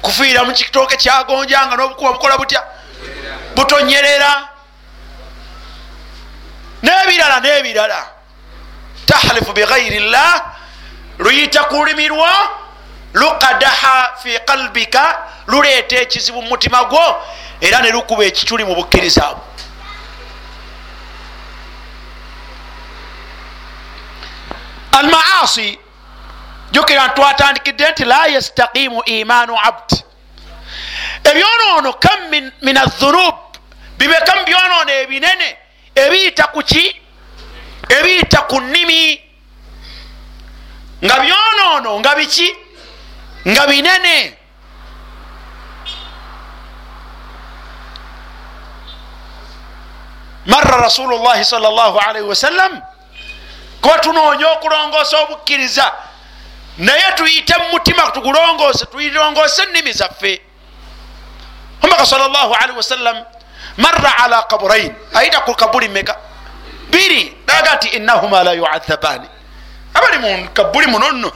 [0.01, 2.63] kufiira mukitooke kyagonjanga nobukuba bukola butya?
[3.55, 4.56] Butonyerera
[6.83, 8.07] nebirala nebirala
[9.05, 10.41] tahlifu bighairi llah
[11.19, 12.29] luyita kulimirwa
[13.13, 17.23] lukadaha fi qalbika luleeta ekizibu mumutima gwo
[17.61, 19.43] era nelukuba ekituli mu bukkiriza bwo.
[24.91, 25.79] Almaasi
[26.71, 30.03] jukira ntwatandikidde nti la yastaqimu imanu abd.
[31.23, 32.29] Ebyonoono kam
[32.61, 33.35] min athunub
[33.97, 35.57] bibekamu byonoono ebinene
[36.05, 37.01] ebiyita kuki
[37.89, 39.21] ebiyita ku nnimi.
[41.05, 42.49] Nga byonoono nga biki?
[43.47, 44.17] Nga binene.
[50.45, 52.81] Marra rasulullahi salllahalaihi wasallam
[53.81, 55.91] kuba tunoonya okulongoosa obukkiriza.
[56.77, 60.41] Naye tuyite mumutima tugulongoose tuyilongoose ennimi zaffe.
[61.83, 63.25] Omaka salllahalaihi wasallam
[63.77, 66.17] marra ala kaburain ayita ku kabuli meka
[66.89, 69.27] biri naga nti innahuma la yuadhabani.
[69.93, 71.31] Abali mu kabuli muno nno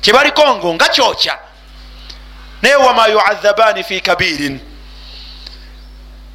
[0.00, 1.38] kyebaliko ngo nga kyokya
[2.62, 4.60] naye wama yuadhabani fi kabirin.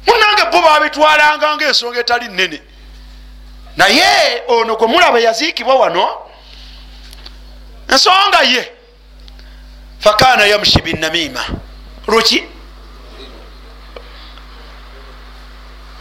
[0.06, 2.62] Munange bo babitwalanga ngaensonga etali nene
[3.76, 6.08] naye ono gwe mulaba yaziikibwa wano
[7.88, 8.72] ensonga ye.
[10.00, 11.44] Fakana yamshi binamima
[12.08, 12.44] luki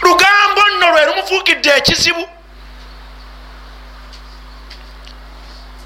[0.01, 2.29] lugambo nno lwe lumufuukidde ekizibu.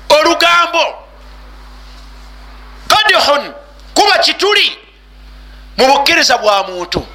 [0.09, 0.83] Olugambo
[2.87, 3.53] kadihun
[3.93, 4.79] kuba kituli
[5.77, 7.07] mu bukkiriza bwa muntu.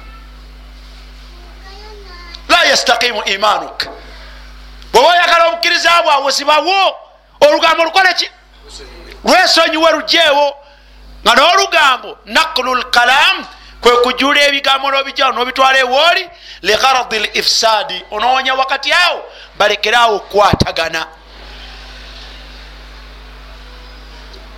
[2.49, 3.87] La yastakimu imanuk.
[4.93, 6.95] Bweba oyagala obukkiriza bwawe sibawo
[7.39, 8.29] olugambo lukoleki
[9.23, 10.55] lwesonyiwe lugjeewo
[11.23, 13.45] nga n'olugambo nakulu lkalam
[13.81, 16.29] kwe kujula ebigambo nobijao nobitwala ewooli
[16.61, 18.03] ligaradi l ifsaadi.
[18.11, 19.23] Onoonya wakati awo
[19.57, 21.07] balekerawo okukwatagana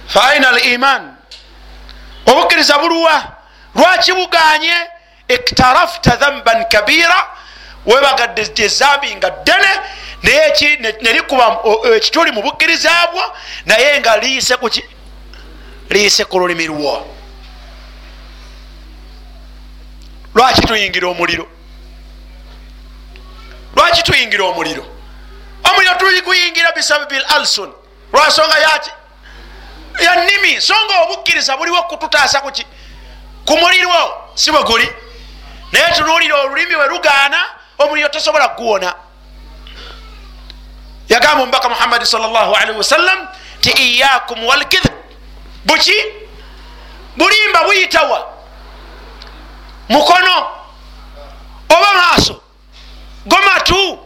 [0.07, 1.15] faina al iman.
[2.25, 3.23] Obukkiriza buluwa
[3.75, 4.73] lwaki buganye?
[5.27, 7.27] Iktarafta dhamban kabira
[7.85, 9.71] webagadde ezambi nga ddene
[10.23, 11.59] naye nelikuba
[11.95, 13.23] ekituli mu bukkiriza bwo
[13.65, 14.83] naye nga liise kuki
[15.89, 17.12] liise ku lulimi lwo
[20.35, 21.47] lwaki tuyingira omuliro?
[23.75, 24.85] Lwaki tuyingira omuliro?
[25.63, 27.73] Omuliro tuli kuyingira bisababi l alson.
[28.13, 28.91] Lwasonga yaki
[29.99, 32.65] yanimi songa obukkiriza buliwo kututaasa kuki
[33.45, 34.29] ku muliro.
[34.35, 34.89] Si bwe guli.
[35.71, 37.37] Naye tunuulira olulimi we lugaana
[37.79, 38.95] omuliro tosobola kuguwona
[41.09, 43.27] yagamba omubaka muhammadi salllahalihi wasallam
[43.61, 44.93] ti iyakum walkidhib
[45.65, 45.93] buki?
[47.17, 48.32] Bulimba buyitawa
[49.89, 50.47] mukono.
[51.69, 52.41] Oba maaso.
[53.25, 53.99] Gomatu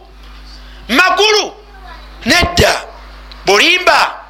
[0.88, 1.54] magulu.
[2.24, 2.84] Nedda.
[3.46, 4.24] Bulimba.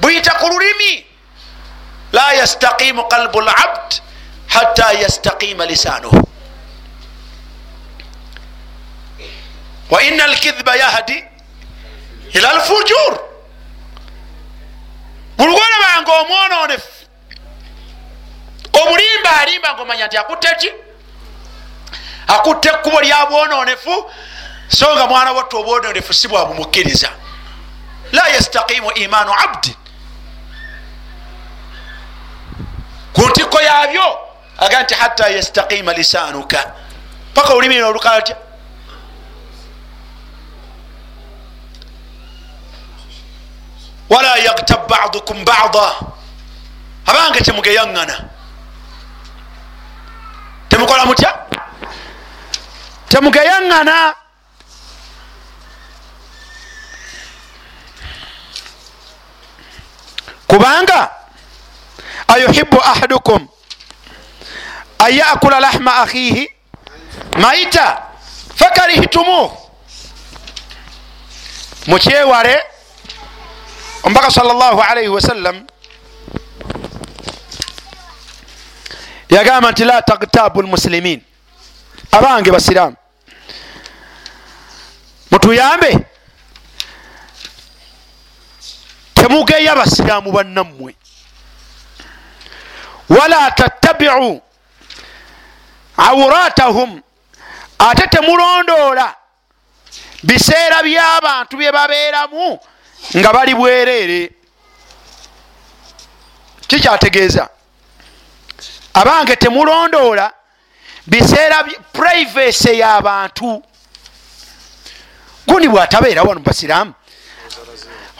[0.00, 1.06] Buyita ku lulimi.
[2.12, 4.00] La yastaqimu qalbu labd
[4.48, 6.28] hatta yastaqima lisanuhu.
[9.90, 11.24] Wa ina alkidhiba yahdi
[12.34, 13.18] ila alfujur.
[15.36, 17.00] Bulugolabanga omwononefu
[18.82, 20.70] obulimba alimba nga omanya nti akutte ki
[22.34, 24.10] akutte ekkubo lya bwononefu
[24.68, 27.10] so nga mwana watta obwononefu si bwabumukkiriza
[28.12, 29.76] la yastaqimu imanu abdi.
[33.12, 34.18] Ku ntikko yabyo
[34.58, 36.74] aga nti hatta yastaqima lisanuka.
[37.34, 38.36] Paka olulimi lino olukala tya
[44.08, 45.94] wala yagtab badukum bada.
[47.06, 48.16] Abange temugeyaŋŋana.
[50.68, 51.30] Temukola mutya
[53.10, 54.14] temugeyaŋŋana
[60.46, 61.00] kubanga
[62.28, 63.48] ayuhibu ahadukum
[64.98, 66.46] an yakula lahma akhihi
[67.42, 68.02] maita
[68.54, 69.50] fakarihtumuh
[71.90, 72.56] mukyewale
[74.06, 75.66] omubaka salllahalaihi wasallam
[79.30, 81.22] yagamba nti la tagtabu lmusilimin
[82.12, 82.99] abange basiramu
[85.30, 85.98] mutuyambe.
[89.14, 90.94] Temugeya basiramu bannammwe.
[93.08, 94.40] Wala tattabiu
[95.96, 97.02] awuratahum
[97.78, 99.14] ate temulondoola
[100.22, 102.58] biseera by'abantu bye babeeramu
[103.16, 104.30] nga bali bwereere
[106.66, 107.48] kikyategeeza
[108.94, 110.32] abange temulondoola
[111.06, 113.62] biseera privacy y'abantu
[115.46, 116.92] gundi bwatabeera wano mubasiraamu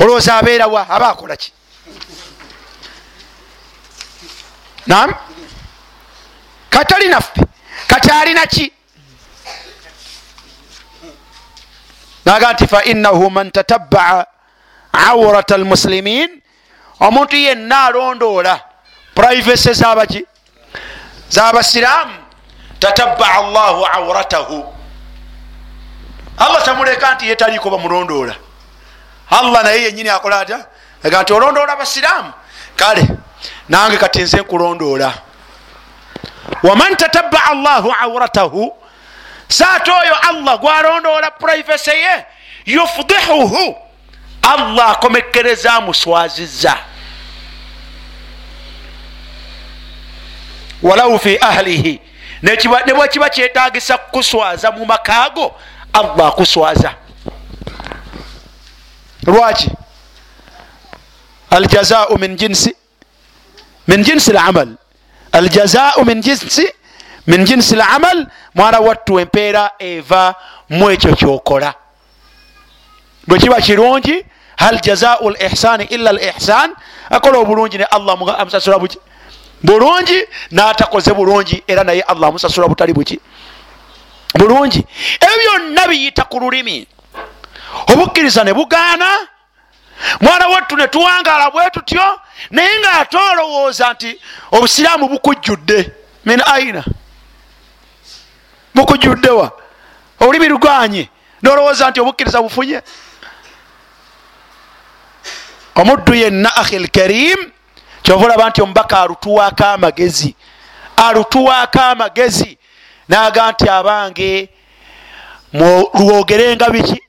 [0.01, 1.53] olowooza abeerawa aba akola ki?
[4.87, 5.15] Nam
[6.71, 7.41] katali naffe.
[7.87, 8.73] Kati alina ki?
[12.25, 14.25] Naga nti fainahu man tatabaa
[14.93, 16.43] awurata almusilimin
[17.01, 18.61] omuntu yenna alondoola
[19.15, 20.25] privacy zabaki
[21.29, 22.15] zabasiraamu
[22.79, 24.75] tatabaa llahu awuratahu
[26.41, 28.35] allah tamuleka nti yetaliiko bamulondoola.
[29.31, 30.67] Allah naye yenyini akola atya?
[31.05, 32.33] Aga nti olondoola basiraamu.
[32.77, 33.09] Kale
[33.69, 35.13] nange kati nze nkulondoola.
[36.63, 38.81] Waman tatabaa llahu awuratahu
[39.49, 42.25] saate oyo allah gwalondoola purayivesi ye
[42.67, 43.77] yufudihuhu
[44.43, 46.77] allah akomekereza amuswaziza
[50.83, 52.01] walau fi ahlihi
[52.43, 52.57] ne
[52.95, 55.61] bwekiba kyetagisa kukuswaza mu makaago
[55.93, 56.95] allah akuswaza
[59.27, 59.71] lwaki?
[61.51, 62.75] Aljazau min jinsi
[63.89, 64.69] min jinsi lamal
[65.33, 66.67] aljazau min jinsi
[67.27, 70.35] min jinsi lamal mwana wattu empeera eva
[70.69, 71.75] mu ekyo kyokola.
[73.27, 74.25] Bwekiba kirungi
[74.57, 76.71] hal jazau lihsani illa lihsan
[77.11, 78.99] akola obulungi ne allah amusasula buki?
[79.63, 80.19] Bulungi
[80.51, 83.21] natakoze bulungi era naye allah amusasula butali buki
[84.39, 84.85] bulungi.
[85.21, 86.87] Ebyo byonna biyita ku lulimi.
[87.93, 89.07] Obukkiriza ne bugaana.
[90.21, 92.21] Mwana wattu ne tuwangala bwe tutyo
[92.51, 94.21] naye nga ate olowooza nti
[94.53, 95.93] obusiraamu bukujjudde.
[96.25, 96.85] Min aina
[98.75, 99.53] bukujjuddewa
[100.21, 101.09] olulimi luganye
[101.43, 102.83] nolowooza nti obukkiriza bufunye?
[105.75, 107.53] Omuddu yenna ahi lkarim
[108.03, 110.35] kyova olaba nti omubaka alutuwaako amagezi.
[110.97, 112.59] Alutuwaako amagezi
[113.11, 114.49] naga nti abange
[115.53, 117.03] lwogerenga biki?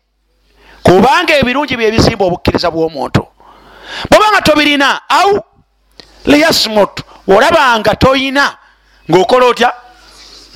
[0.84, 3.22] Kubanga ebirungi byebizimba obukkiriza bw'omuntu.
[4.10, 5.44] Bwobanga tobirina au?
[6.26, 8.58] Liyasmut olabanga toyina
[9.10, 9.74] ngaokola otya?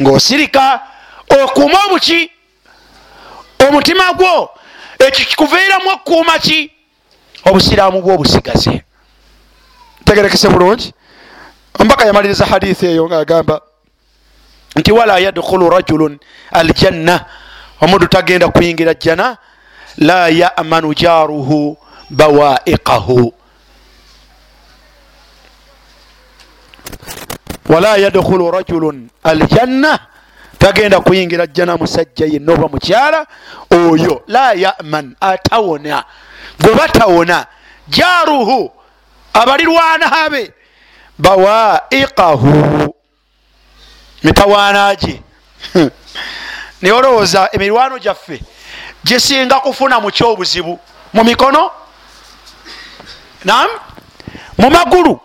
[0.02, 0.82] Ngaosirika
[1.30, 2.32] okuuma obuki
[3.68, 4.50] omutima gwo
[5.00, 6.72] ekyo kikuviiramu okuuma ki?
[7.46, 8.84] Obusiraamu bwobusigaze
[10.06, 10.94] tegerekese bulungi?
[11.80, 13.62] Ombaka yamaliriza hadithi eyo ngaagamba
[14.76, 16.20] nti wala yadkhulu rajulun
[16.52, 17.26] aljanna.
[17.82, 19.38] Omuntu tagenda kuyingira jjana.
[19.98, 21.78] La yamanu jaruhu
[22.10, 23.34] bawaiqahu.
[27.70, 30.00] Wala yadkhulu rajulun aljanna.
[30.60, 33.28] Tagenda kuyingira jjana musajja yenna oba mukyala.
[33.72, 36.04] Oyo la yaman atawona.
[36.62, 37.46] Gwe batawona.
[37.88, 38.72] Jaruhu
[39.34, 40.52] abalirwana be.
[41.20, 42.85] Bawaiqahu
[44.26, 45.22] mitawaanage
[46.82, 48.42] naye olowooza emirwano gyaffe
[49.06, 50.80] gisinga kufuna mu kyobuzibu
[51.14, 51.72] mu mikono?
[53.46, 53.70] Nam
[54.58, 55.20] mu magulu.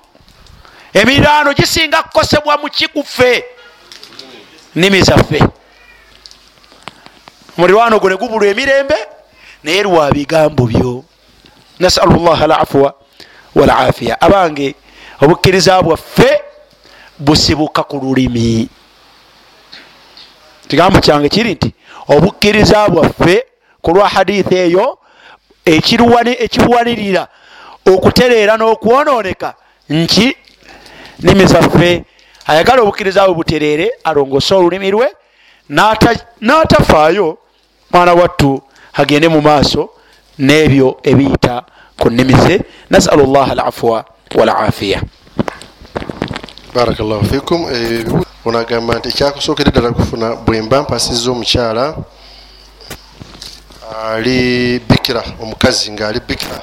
[0.95, 3.45] Emirwano gisinga kukosebwa mu kikuffe.
[4.75, 5.41] Nimi zaffe.
[7.59, 8.97] Omulirwano gwo ne gubulwa emirembe
[9.65, 11.05] naye lwa bigambo byo.
[11.79, 12.95] Nasalu llah alafuwa
[13.55, 14.75] walafiya abange
[15.21, 16.41] obukkiriza bwaffe
[17.19, 18.69] busibuka ku lulimi
[20.71, 21.71] kigambo kyange kiri nti
[22.09, 23.45] obukkiriza bwaffe
[23.83, 24.99] ku lwa hadithi eyo
[26.45, 27.29] ekibuwanirira
[27.93, 29.55] okutereera n'okwononeka
[29.91, 30.37] nki
[31.23, 32.05] nimi zaffe
[32.47, 35.09] ayagala obukkiriza bwe butereere alongose olulimi lwe
[36.41, 37.39] n'atafaayo
[37.93, 38.63] mwana wattu
[38.93, 39.91] agende mu maaso
[40.39, 41.63] n'ebyo ebiyita
[41.99, 42.61] ku nnimi ze.
[42.91, 44.05] Nasalu llah alafuwa
[44.35, 45.03] walafiya
[46.75, 47.67] barakllahu fikum.
[48.45, 51.95] Onagamba nti ekyakusookera ddala kufuna bwemba mpasiza omukyala
[54.05, 56.59] ali bikira omukazi ngaali bikira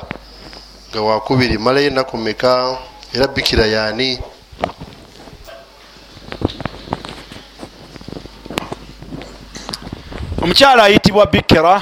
[0.89, 2.78] nga wakubiri malayo enaku meka
[3.14, 4.20] era bikira yaani?
[10.41, 11.82] Omukyala ayitibwa bikira.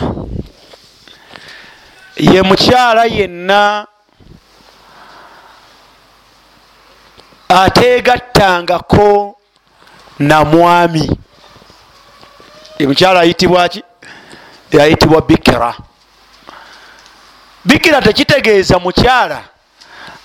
[2.18, 3.88] Ye mukyala yenna
[7.50, 9.38] ategattangako
[10.20, 11.10] namwami
[12.80, 13.84] emukyala ayitibwa ki?
[14.82, 15.76] Ayitibwa bikira.
[17.66, 19.44] Bikira tekitegeeza mukyala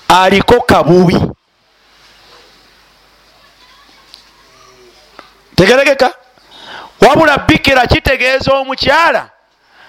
[0.08, 1.20] aliko kabubi.
[5.56, 6.14] Tegeregeka?
[7.00, 9.30] Wabula bikira kitegeeza omukyala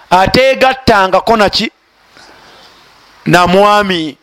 [0.10, 1.72] ategattangako naki
[3.26, 4.18] namwami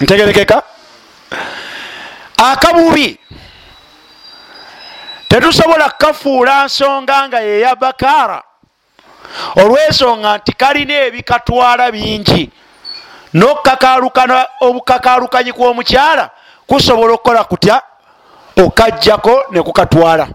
[0.00, 0.62] ntegerekeka.
[2.36, 3.18] Akabubi.
[5.28, 8.42] Tetusobola kukafuula nsonga nga yeya bakaara
[9.56, 12.50] olwensonga nti kalina ebikatwala bingi.
[13.34, 16.30] Nokkakalukana obukakalukanyi kw'omukyala
[16.66, 17.82] kusobola okukola kutya?
[18.56, 20.28] Okajjako nekukatwala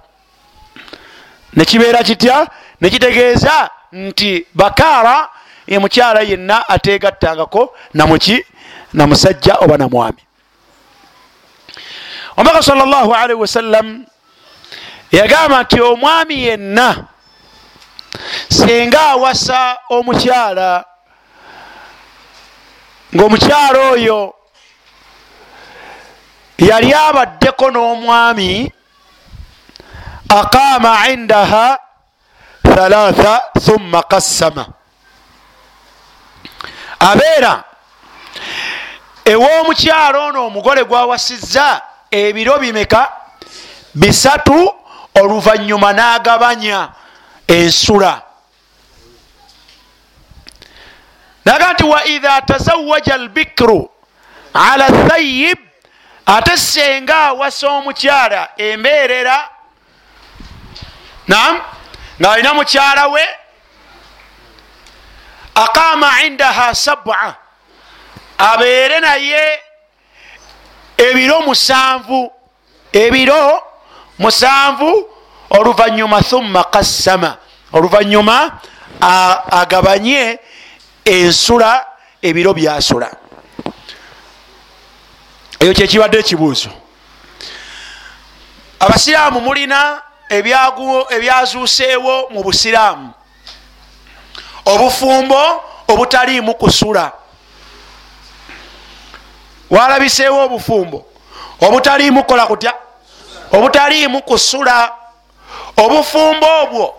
[1.54, 2.48] nekibeera kitya?
[2.82, 5.30] Nekitegeeza nti bakaara
[5.68, 8.46] emukyala yenna ategattangako namuki
[8.94, 10.24] namusajja oba namwami
[12.38, 14.06] omubaka sal llah alaihi wasallam
[15.12, 17.08] yagamba nti omwami yenna
[18.50, 20.86] singa awasa omukyala
[23.16, 24.34] ngaomukyala oyo
[26.58, 28.72] yali abaddeko n'omwami
[30.30, 31.78] aqama indaha
[32.64, 34.66] thalatha thumma qassama.
[37.00, 37.71] Abeera
[39.26, 43.12] ew'omukyalo ono omugole gwawasizza ebiro bimeka?
[43.94, 44.76] Bisatu
[45.16, 46.90] oluvanyuma n'agabanya
[47.48, 48.22] ensula.
[51.46, 53.90] Naga nti wa idha tazawaja albikru
[54.54, 55.58] ala thayib
[56.26, 59.50] ate senga awasa omukyala embeerera
[61.28, 61.62] nam
[62.22, 63.26] ng'alina mukyala we
[65.56, 67.36] aqama indaha saba
[68.42, 69.60] abeere naye
[70.98, 72.32] ebiro musanvu
[72.94, 73.64] ebiro
[74.20, 75.10] musanvu
[75.50, 77.38] oluvanyuma thumma kassama
[77.74, 78.60] oluvanyuma
[79.52, 80.40] agabanye
[81.06, 81.86] ensula
[82.22, 83.12] ebiro byasula.
[85.60, 86.70] Ekyo kyekibadde ekibuuzo
[88.80, 90.02] abasiraamu mulina
[91.10, 93.14] ebyazuuseewo mu busiraamu.
[94.66, 97.21] Obufumbo obutaliimu kusula
[99.72, 101.06] walabiseewo obufumbo.
[101.62, 102.74] Obutaliimu kukola kutya?
[103.52, 104.92] Obutaliimu kusula.
[105.78, 106.96] Obufumbo obwo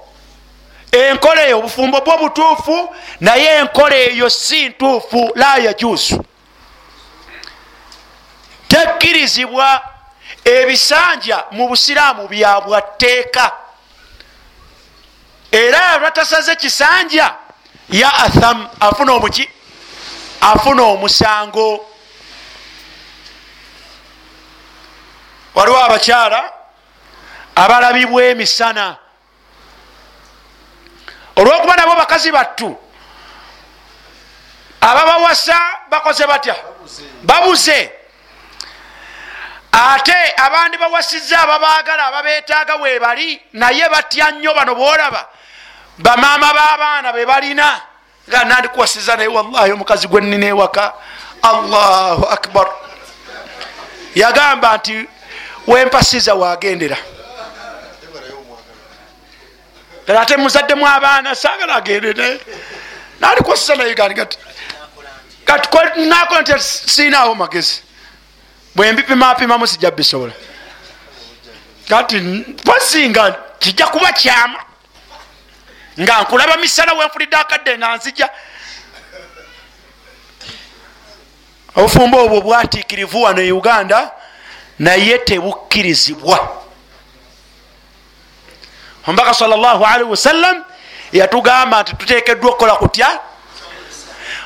[0.92, 6.24] enkola eyo obufumbo bwo butuufu naye enkola eyo si ntuufu la yajuusu
[8.68, 9.80] tekkirizibwa
[10.44, 13.52] ebisanja mu busiraamu byabwatteeka
[15.52, 17.34] era lwatasaze kisanja
[17.90, 19.48] ya atham afuna omuki?
[20.40, 21.86] Afuna omusango
[25.54, 26.52] waliwo abakyala
[27.54, 28.96] abalabibwa emisana.
[31.36, 32.76] Olwokuba nabo bakazi battu
[34.80, 35.58] ababawasa
[35.90, 36.56] bakoze batya?
[37.22, 37.90] Babuze.
[39.72, 45.28] Ate abandi bawasiza ababagala ababetaaga webali naye batya nnyo bano bolaba
[45.98, 47.80] bamaama b'abaana bebalina
[48.28, 50.92] nga nandikuwasiza naye wallahi omukazi gwenina ewaka.
[51.42, 52.68] Allahu akbar.
[54.14, 55.08] Yagamba nti
[55.66, 56.96] wempasiza wagendera.
[60.20, 62.40] Ate muzaddemu abaana sagala agendere.
[63.20, 64.38] Nandikuwasiza naye gati
[65.96, 67.82] nakola nti siinaawo magezi.
[68.74, 70.32] Bwembipimapimamu sijja bisobola.
[71.88, 74.64] Kati wasinga kijja kuba kyama.
[76.00, 78.30] Nga nkulaba misana wenfulidde akadde nga nzija.
[81.74, 84.10] Obufumbo obwo bwatiikirivu wano e uganda
[84.82, 86.62] naye tebukkirizibwa.
[89.06, 90.64] Omubaka salllahalihi wasallam
[91.12, 93.20] yatugamba nti tutekeddwa okukola kutya?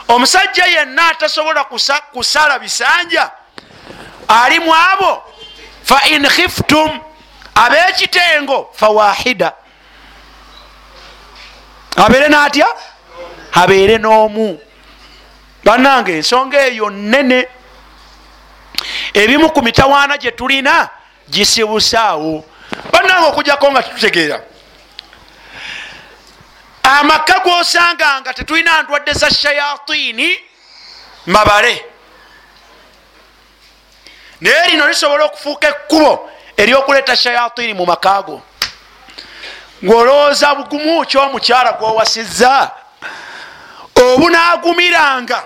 [0.08, 1.64] Omusajja yenna atasobola
[2.12, 3.30] kusala bisanja
[4.28, 5.22] ali mu abo
[5.82, 7.00] fa in khiftum
[7.54, 9.52] abekitengo fawahida
[11.96, 12.66] abeere natya?
[13.52, 14.60] Abeere n'omu.
[15.64, 17.48] Banange ensonga eyo nene
[19.14, 20.88] ebimu ku mitawaana gye tulina
[21.30, 22.44] gisibusaawo.
[22.92, 24.40] Banange okujjako nga tetutegeera
[26.86, 30.38] amaka gosanga nga tetulina ndwadde za shayatini
[31.26, 31.84] mabale.
[34.40, 38.42] Naye lino lisobola okufuuka ekkubo eryokuleeta shayatini mu makaago
[39.84, 42.70] ngaolowooza bugumu kyomukyala gwowasizza?
[43.94, 45.42] Obunagumiranga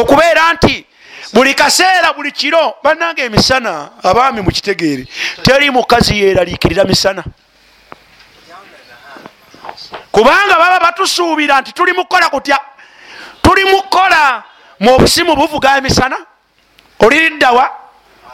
[0.00, 0.86] okubeera nti
[1.32, 5.06] buli kaseera buli kiro bannanga emisana abaami mukitegeere.
[5.42, 7.24] Teri mukazi yeraliikirira misana.
[10.12, 12.58] Kubanga baba batusuubira nti tuli mukukola kutya?
[13.42, 14.42] Tuli mukukola
[14.80, 16.16] mu obusimu buvuga emisana?
[17.00, 17.70] Oliriddawa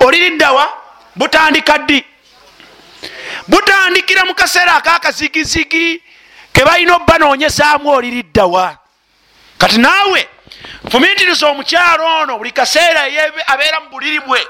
[0.00, 0.68] oliriddawa
[1.16, 2.04] butandika ddi?
[3.48, 6.02] Butandikira mu kaseera akakazigizigi
[6.52, 8.78] kebalina obanoonyesaamu oliriddawa
[9.58, 10.28] kati naawe
[10.90, 13.02] fumitiriza omukyalo ono buli kaseera
[13.46, 14.40] abeera mu buliri bwe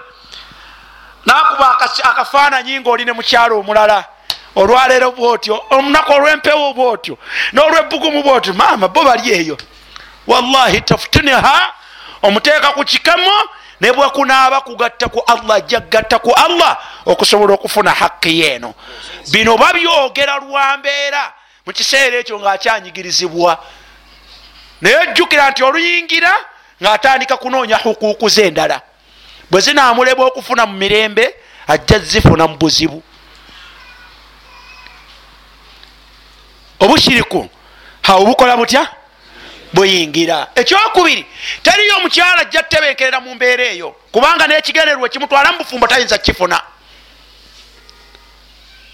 [1.27, 4.05] nakuba akafaananyi nga oli ne mukyalo omulala.
[4.57, 7.19] Olwaleero bwotyo olunaku olwempewo bwotyo
[7.53, 9.57] n'olwebugumu bwotyo maama bo bali eyo.
[10.27, 11.73] Wallahi tafutuniha
[12.23, 13.37] omuteeka ku kikamo
[13.81, 18.75] ne bwekunaaba kugatta ku allah ajja kugatta ku allah okusobola okufuna haqi yeeno
[19.31, 21.33] bino babyogera lwambeera
[21.67, 23.59] mu kiseera ekyo ngaakyanyigirizibwa
[24.81, 26.33] naye jjukira nti oluyingira
[26.83, 28.81] ng'atandika kunoonya hukuuku ze endala
[29.51, 31.35] bwe zinamuleba okufuna mu mirembe
[31.69, 33.03] ajja zifuna mu buzibu.
[36.81, 37.49] Obushiriku
[38.03, 38.89] hawe bukola butya?
[39.73, 40.47] Buyingira.
[40.55, 41.27] Ekyokubiri
[41.63, 46.61] teriyo omukyala ajja tebenkerera mu mbeera eyo kubanga n'ekigendererwa ekimutwala mu bufumbo tayinza kukifuna.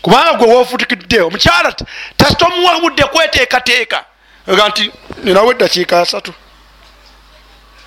[0.02, 1.74] Kubanga gwe wofutikidde omukyala
[2.16, 4.04] tasitomuwa budde kweteekateeka
[4.46, 4.92] ga nti
[5.24, 6.32] ninawo eddakiika asatu.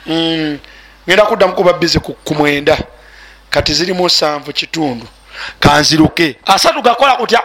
[0.05, 0.59] Mm,
[1.07, 2.77] ngenda kuddamu kuba bizi ku mwenda.
[3.49, 5.07] Kati zirimu sanvu kitundu.
[5.59, 6.35] Kanziruke.
[6.45, 7.41] Asatu gakola kutya?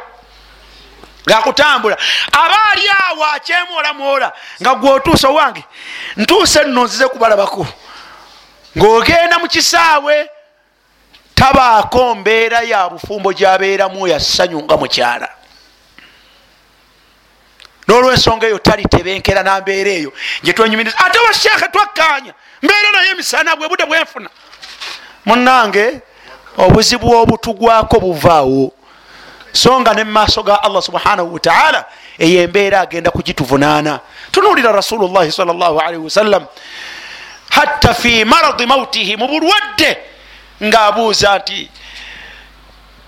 [1.26, 1.96] Gakutambula.
[2.32, 4.32] Aba ali awo akyemwolamwola
[4.62, 5.64] nga gweotuusa owange
[6.16, 7.66] ntuuse nno nzize kubalabako.
[8.78, 10.30] Ng'ogenda mu kisaawe
[11.34, 15.28] tabaako mbeera ya bufumbo gyabeeramu yassanyu nga mukyala
[17.90, 20.12] n'olwensonga eyo talitebenkera nambeera eyo
[20.42, 22.32] gyetwenyumiriza ate washeekhe twakkanya.
[22.62, 24.30] Mbeera naye emisana bwe budde bwenfuna
[25.24, 26.00] munange
[26.58, 28.72] obuzibu obutugwako buvaawo.
[29.52, 31.84] So nga ne mumaaso ga allah subhanahu wataala
[32.18, 34.00] eyo embeera agenda kugituvunaana.
[34.30, 36.46] Tunuulira rasulullahi salllahalihi wasallam
[37.50, 39.98] hatta fi maradi mautihi mu bulwadde
[40.62, 41.70] ngaabuuza nti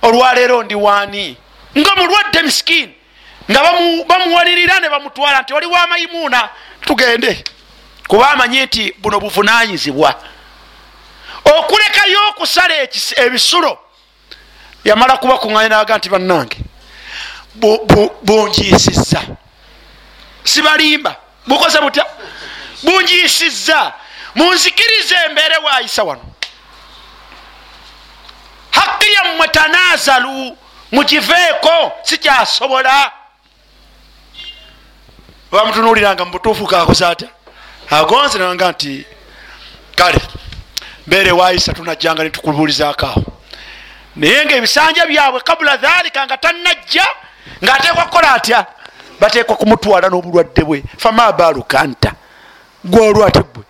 [0.02, 1.36] olwaleero ndi waani?
[1.78, 2.94] Nga mulwadde miskini
[3.50, 3.60] nga
[4.06, 6.48] bamuwalirira ne bamutwala nti oliwo amaimuuna
[6.80, 7.44] tugende.
[8.08, 10.14] Kuba amanye nti buno buvunanyizibwa
[11.44, 12.74] okulekayo okusala
[13.16, 13.78] ebisulo
[14.84, 16.56] yamala kuba kuŋanya naga nti bannange
[18.22, 19.22] bunjiisizza.
[20.44, 21.16] Sibalimba.
[21.46, 22.06] Bukoze butya?
[22.82, 23.92] Bunjiisizza.
[24.34, 26.24] Munzikirize embeere waayisa wano.
[28.70, 30.56] Hakki yammwe tanazalu
[30.92, 33.12] mukiveeko sikyasobola
[35.52, 37.28] bamutunuliranga mubutuufu kakoze atya
[37.90, 39.06] agonze nanga nti
[39.94, 40.20] kale
[41.06, 43.24] mbeere waayisa tunajjanga netukubuulizako awo.
[44.16, 47.06] Naye nga ebisanja byabwe kabula dhalika nga tanajja
[47.64, 48.66] ngaateekwa kukola atya?
[49.20, 50.82] Bateekwa kumutwala n'obulwadde bwe.
[50.98, 52.12] Fama baaluka nta
[52.84, 53.64] gwolwate bwe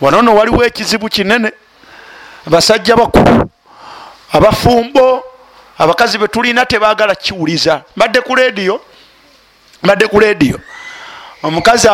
[0.00, 1.52] wanono waliwo ekizibu kinene.
[2.46, 3.50] Abasajja bakulu
[4.32, 5.24] abafumbo
[5.78, 7.82] abakazi betulina tebagala kiwuliza.
[7.96, 8.80] Mbadde ku lediyo
[9.82, 10.60] mbadde ku lediyo
[11.42, 11.88] omukazi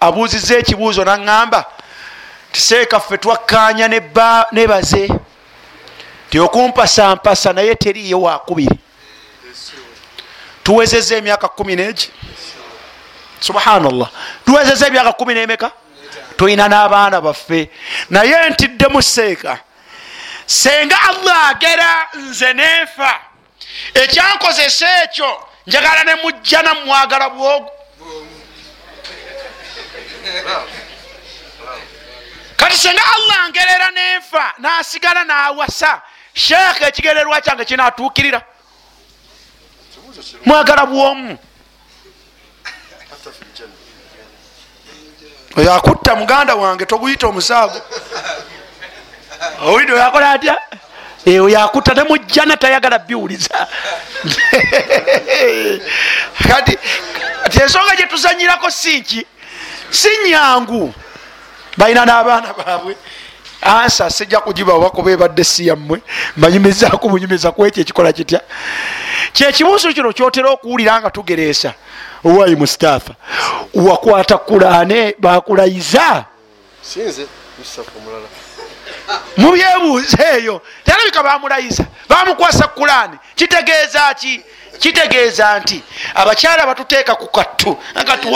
[0.00, 1.64] abuuziza ekibuuzo naŋŋamba
[2.52, 3.88] tiseekaffe twakkanya
[4.52, 5.08] nebaze
[6.30, 8.78] ti okumpasampasa naye teriyo wakubiri
[10.64, 12.10] tuwezeza emyaka kumi negi?
[13.40, 14.10] Subhanallah.
[14.46, 15.70] Tuwezeza emyaka kumi nemeka?
[16.36, 17.70] Tulina n'abaana baffe.
[18.10, 19.58] Naye ntiddemu seeka
[20.46, 23.20] senga allah agera nze nenfa
[23.94, 27.70] ekyankozesa ekyo njagala nemujja namwagala bwogu
[32.56, 36.02] kati senga allah angerera nenfa nasigala nawasa.
[36.34, 38.42] Sheekha ekigererwa kyange kinatuukirira
[40.44, 41.38] mwagala bwomu.
[45.56, 47.82] Oyo akutta muganda wange toguyita omusaago.
[49.62, 50.58] Owulidde oyakola atya
[51.26, 53.66] oyo akutta nemujjana tayagala biwuliza.
[56.48, 56.78] Kati
[57.50, 59.26] ti ensonga gyetuzanyirako sinki
[59.90, 60.94] si nyangu
[61.76, 62.96] balina n'abaana baabwe.
[63.62, 66.00] Ansa sijja kugibawa kuba ebadde si yammwe.
[66.36, 68.40] Mbanyumizaku bunyumiza ku ekyo ekikola kitya?
[69.32, 71.74] Kyekibuuzo kino kyotera okuwulira nga tugereesa.
[72.24, 73.14] Owaayi mustafa?
[73.74, 76.24] Wakwata kulane bakulayiza
[79.36, 84.42] mubyebuuza eyo terabika bamulayiza bamukwasa kulani kitegeeza ki?
[84.78, 85.82] Kitegeeza nti
[86.14, 87.78] abakyala batuteeka ku kattu.
[87.94, 88.28] Agati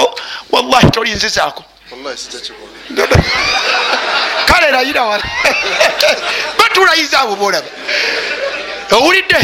[0.50, 1.64] wallahi tolinzizaako
[4.46, 5.24] kale layira wala
[6.58, 7.66] batulayiza abo bolaba
[8.90, 9.38] owulidde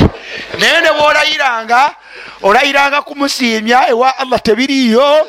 [0.59, 1.95] naye ne bwolayiranga
[2.43, 5.27] olayiranga kumusiimya ewa allah tebiriyo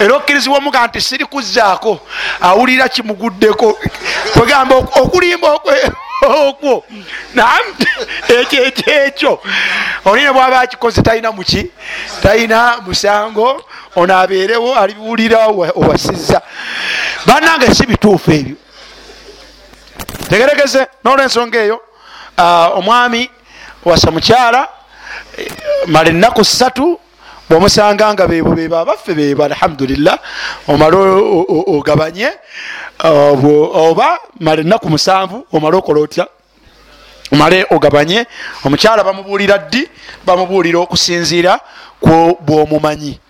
[0.00, 2.00] era okkirizibwa omuga nti siri kuzaako
[2.40, 3.78] awulira kimuguddeko.
[4.32, 5.60] Kwegamba okulimba
[6.22, 6.84] okwo
[7.34, 7.64] nam
[8.28, 9.42] ekyo ekyekyo
[10.04, 11.70] olina bwaba akikoze talina muki?
[12.22, 13.64] Talina musango
[13.96, 16.42] ono abeerewo aliwulira owasiza
[17.26, 18.56] banange si bituufu ebyo.
[20.30, 21.80] Tegeregeze nolwensonga eyo.
[22.74, 23.30] Omwami
[23.84, 24.68] wasa mukyala
[25.86, 27.00] mala ennaku ssatu
[27.50, 30.18] bwomusanga nga bebo beba abaffe beba alhamdulillah
[30.68, 30.96] omale
[31.66, 32.28] ogabanye
[33.04, 36.26] oba mala ennaku musanvu omale okola otya?
[37.32, 38.26] Omale ogabanye
[38.64, 39.88] omukyala bamubuulira ddi?
[40.26, 41.60] Bamubuulira okusinziira
[42.00, 43.20] ku bwomumanyi.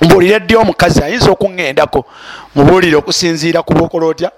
[0.00, 2.04] Mbuulire ddi omukazi ayinza okuŋŋendako
[2.54, 4.30] mubuulire okusinziira ku bwokola otya?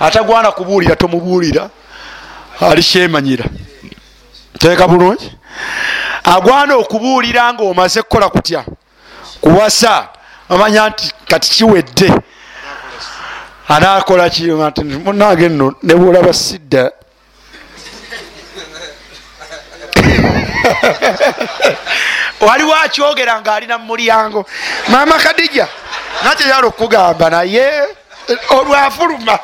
[0.00, 1.70] Atagwana kubuulira tomubuulira
[2.60, 3.44] alikyemanyira
[4.58, 5.32] teeka bulungi.
[6.24, 8.64] Agwana okubuulira nga omaze kukola kutya?
[9.40, 10.08] Kuwasa.
[10.50, 12.12] Omanya nti kati kiwedde.
[13.68, 16.90] Anakola kimunange nno nebulaba sidda
[22.40, 24.46] waliwo akyogera ng'alina mu mulyango.
[24.88, 25.68] Maama kadija
[26.24, 27.88] nakyeyala okugamba naye
[28.50, 29.38] olwafuluma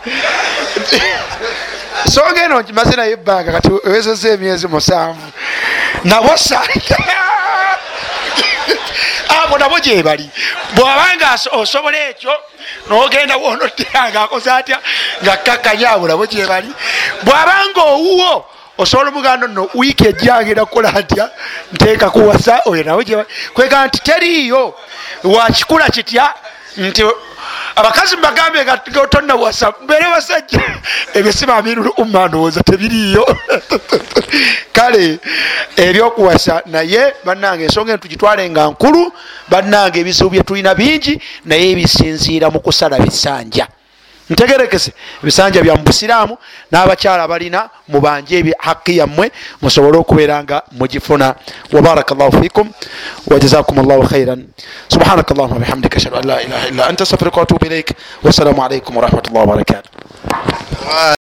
[2.07, 5.32] songa eno nkimaze naye ebbanga kati ewezeza emyezi musanvu.
[6.05, 6.62] Nawasa
[9.28, 10.30] abo nabo gyebali
[10.74, 12.32] bwabanga osobola ekyo
[12.88, 14.78] nogenda wonoteranga akoze atya
[15.22, 16.72] nga kakkanya abo nabo gyebali
[17.22, 18.44] bwabanga owuwo
[18.78, 21.30] osobola omuganda nno wiiki ejjangenda kukola ntya
[21.72, 24.74] nteeka kuwasa oyo nabo gyebali kwega nti teriiyo
[25.24, 26.34] wakikula kitya?
[26.76, 27.03] Nti
[27.79, 28.76] abakazi mubagambe nga
[29.11, 30.61] tonna wasa mbere basajja.
[31.14, 33.24] Ebyo sibamirulu umma ndowooza tebiriiyo.
[34.72, 35.18] Kale
[35.76, 39.12] ebyokuwasa naye bannange ensonga eno tugitwale nga nkulu
[39.49, 43.66] bannange ebizibu byetulina bingi naye ebisinziira mu kusala bisanja
[44.31, 44.93] ntegerekese.
[45.22, 46.39] Ebisanja bya mubusiraamu
[46.72, 49.31] n'abakyala balina mubanje haki yammwe
[49.62, 51.35] musobole okubeera nga mugifuna.
[51.72, 52.70] Wabaraka llahu fikum
[53.26, 54.47] wajazakum llahu khairan
[54.89, 59.47] subhanaka llahuma bihamdika ashhadu an la ilaha illa anta astafiruka watubu ilaik wassalamu alaikum warahmatullahi
[59.47, 61.18] wabarakatuh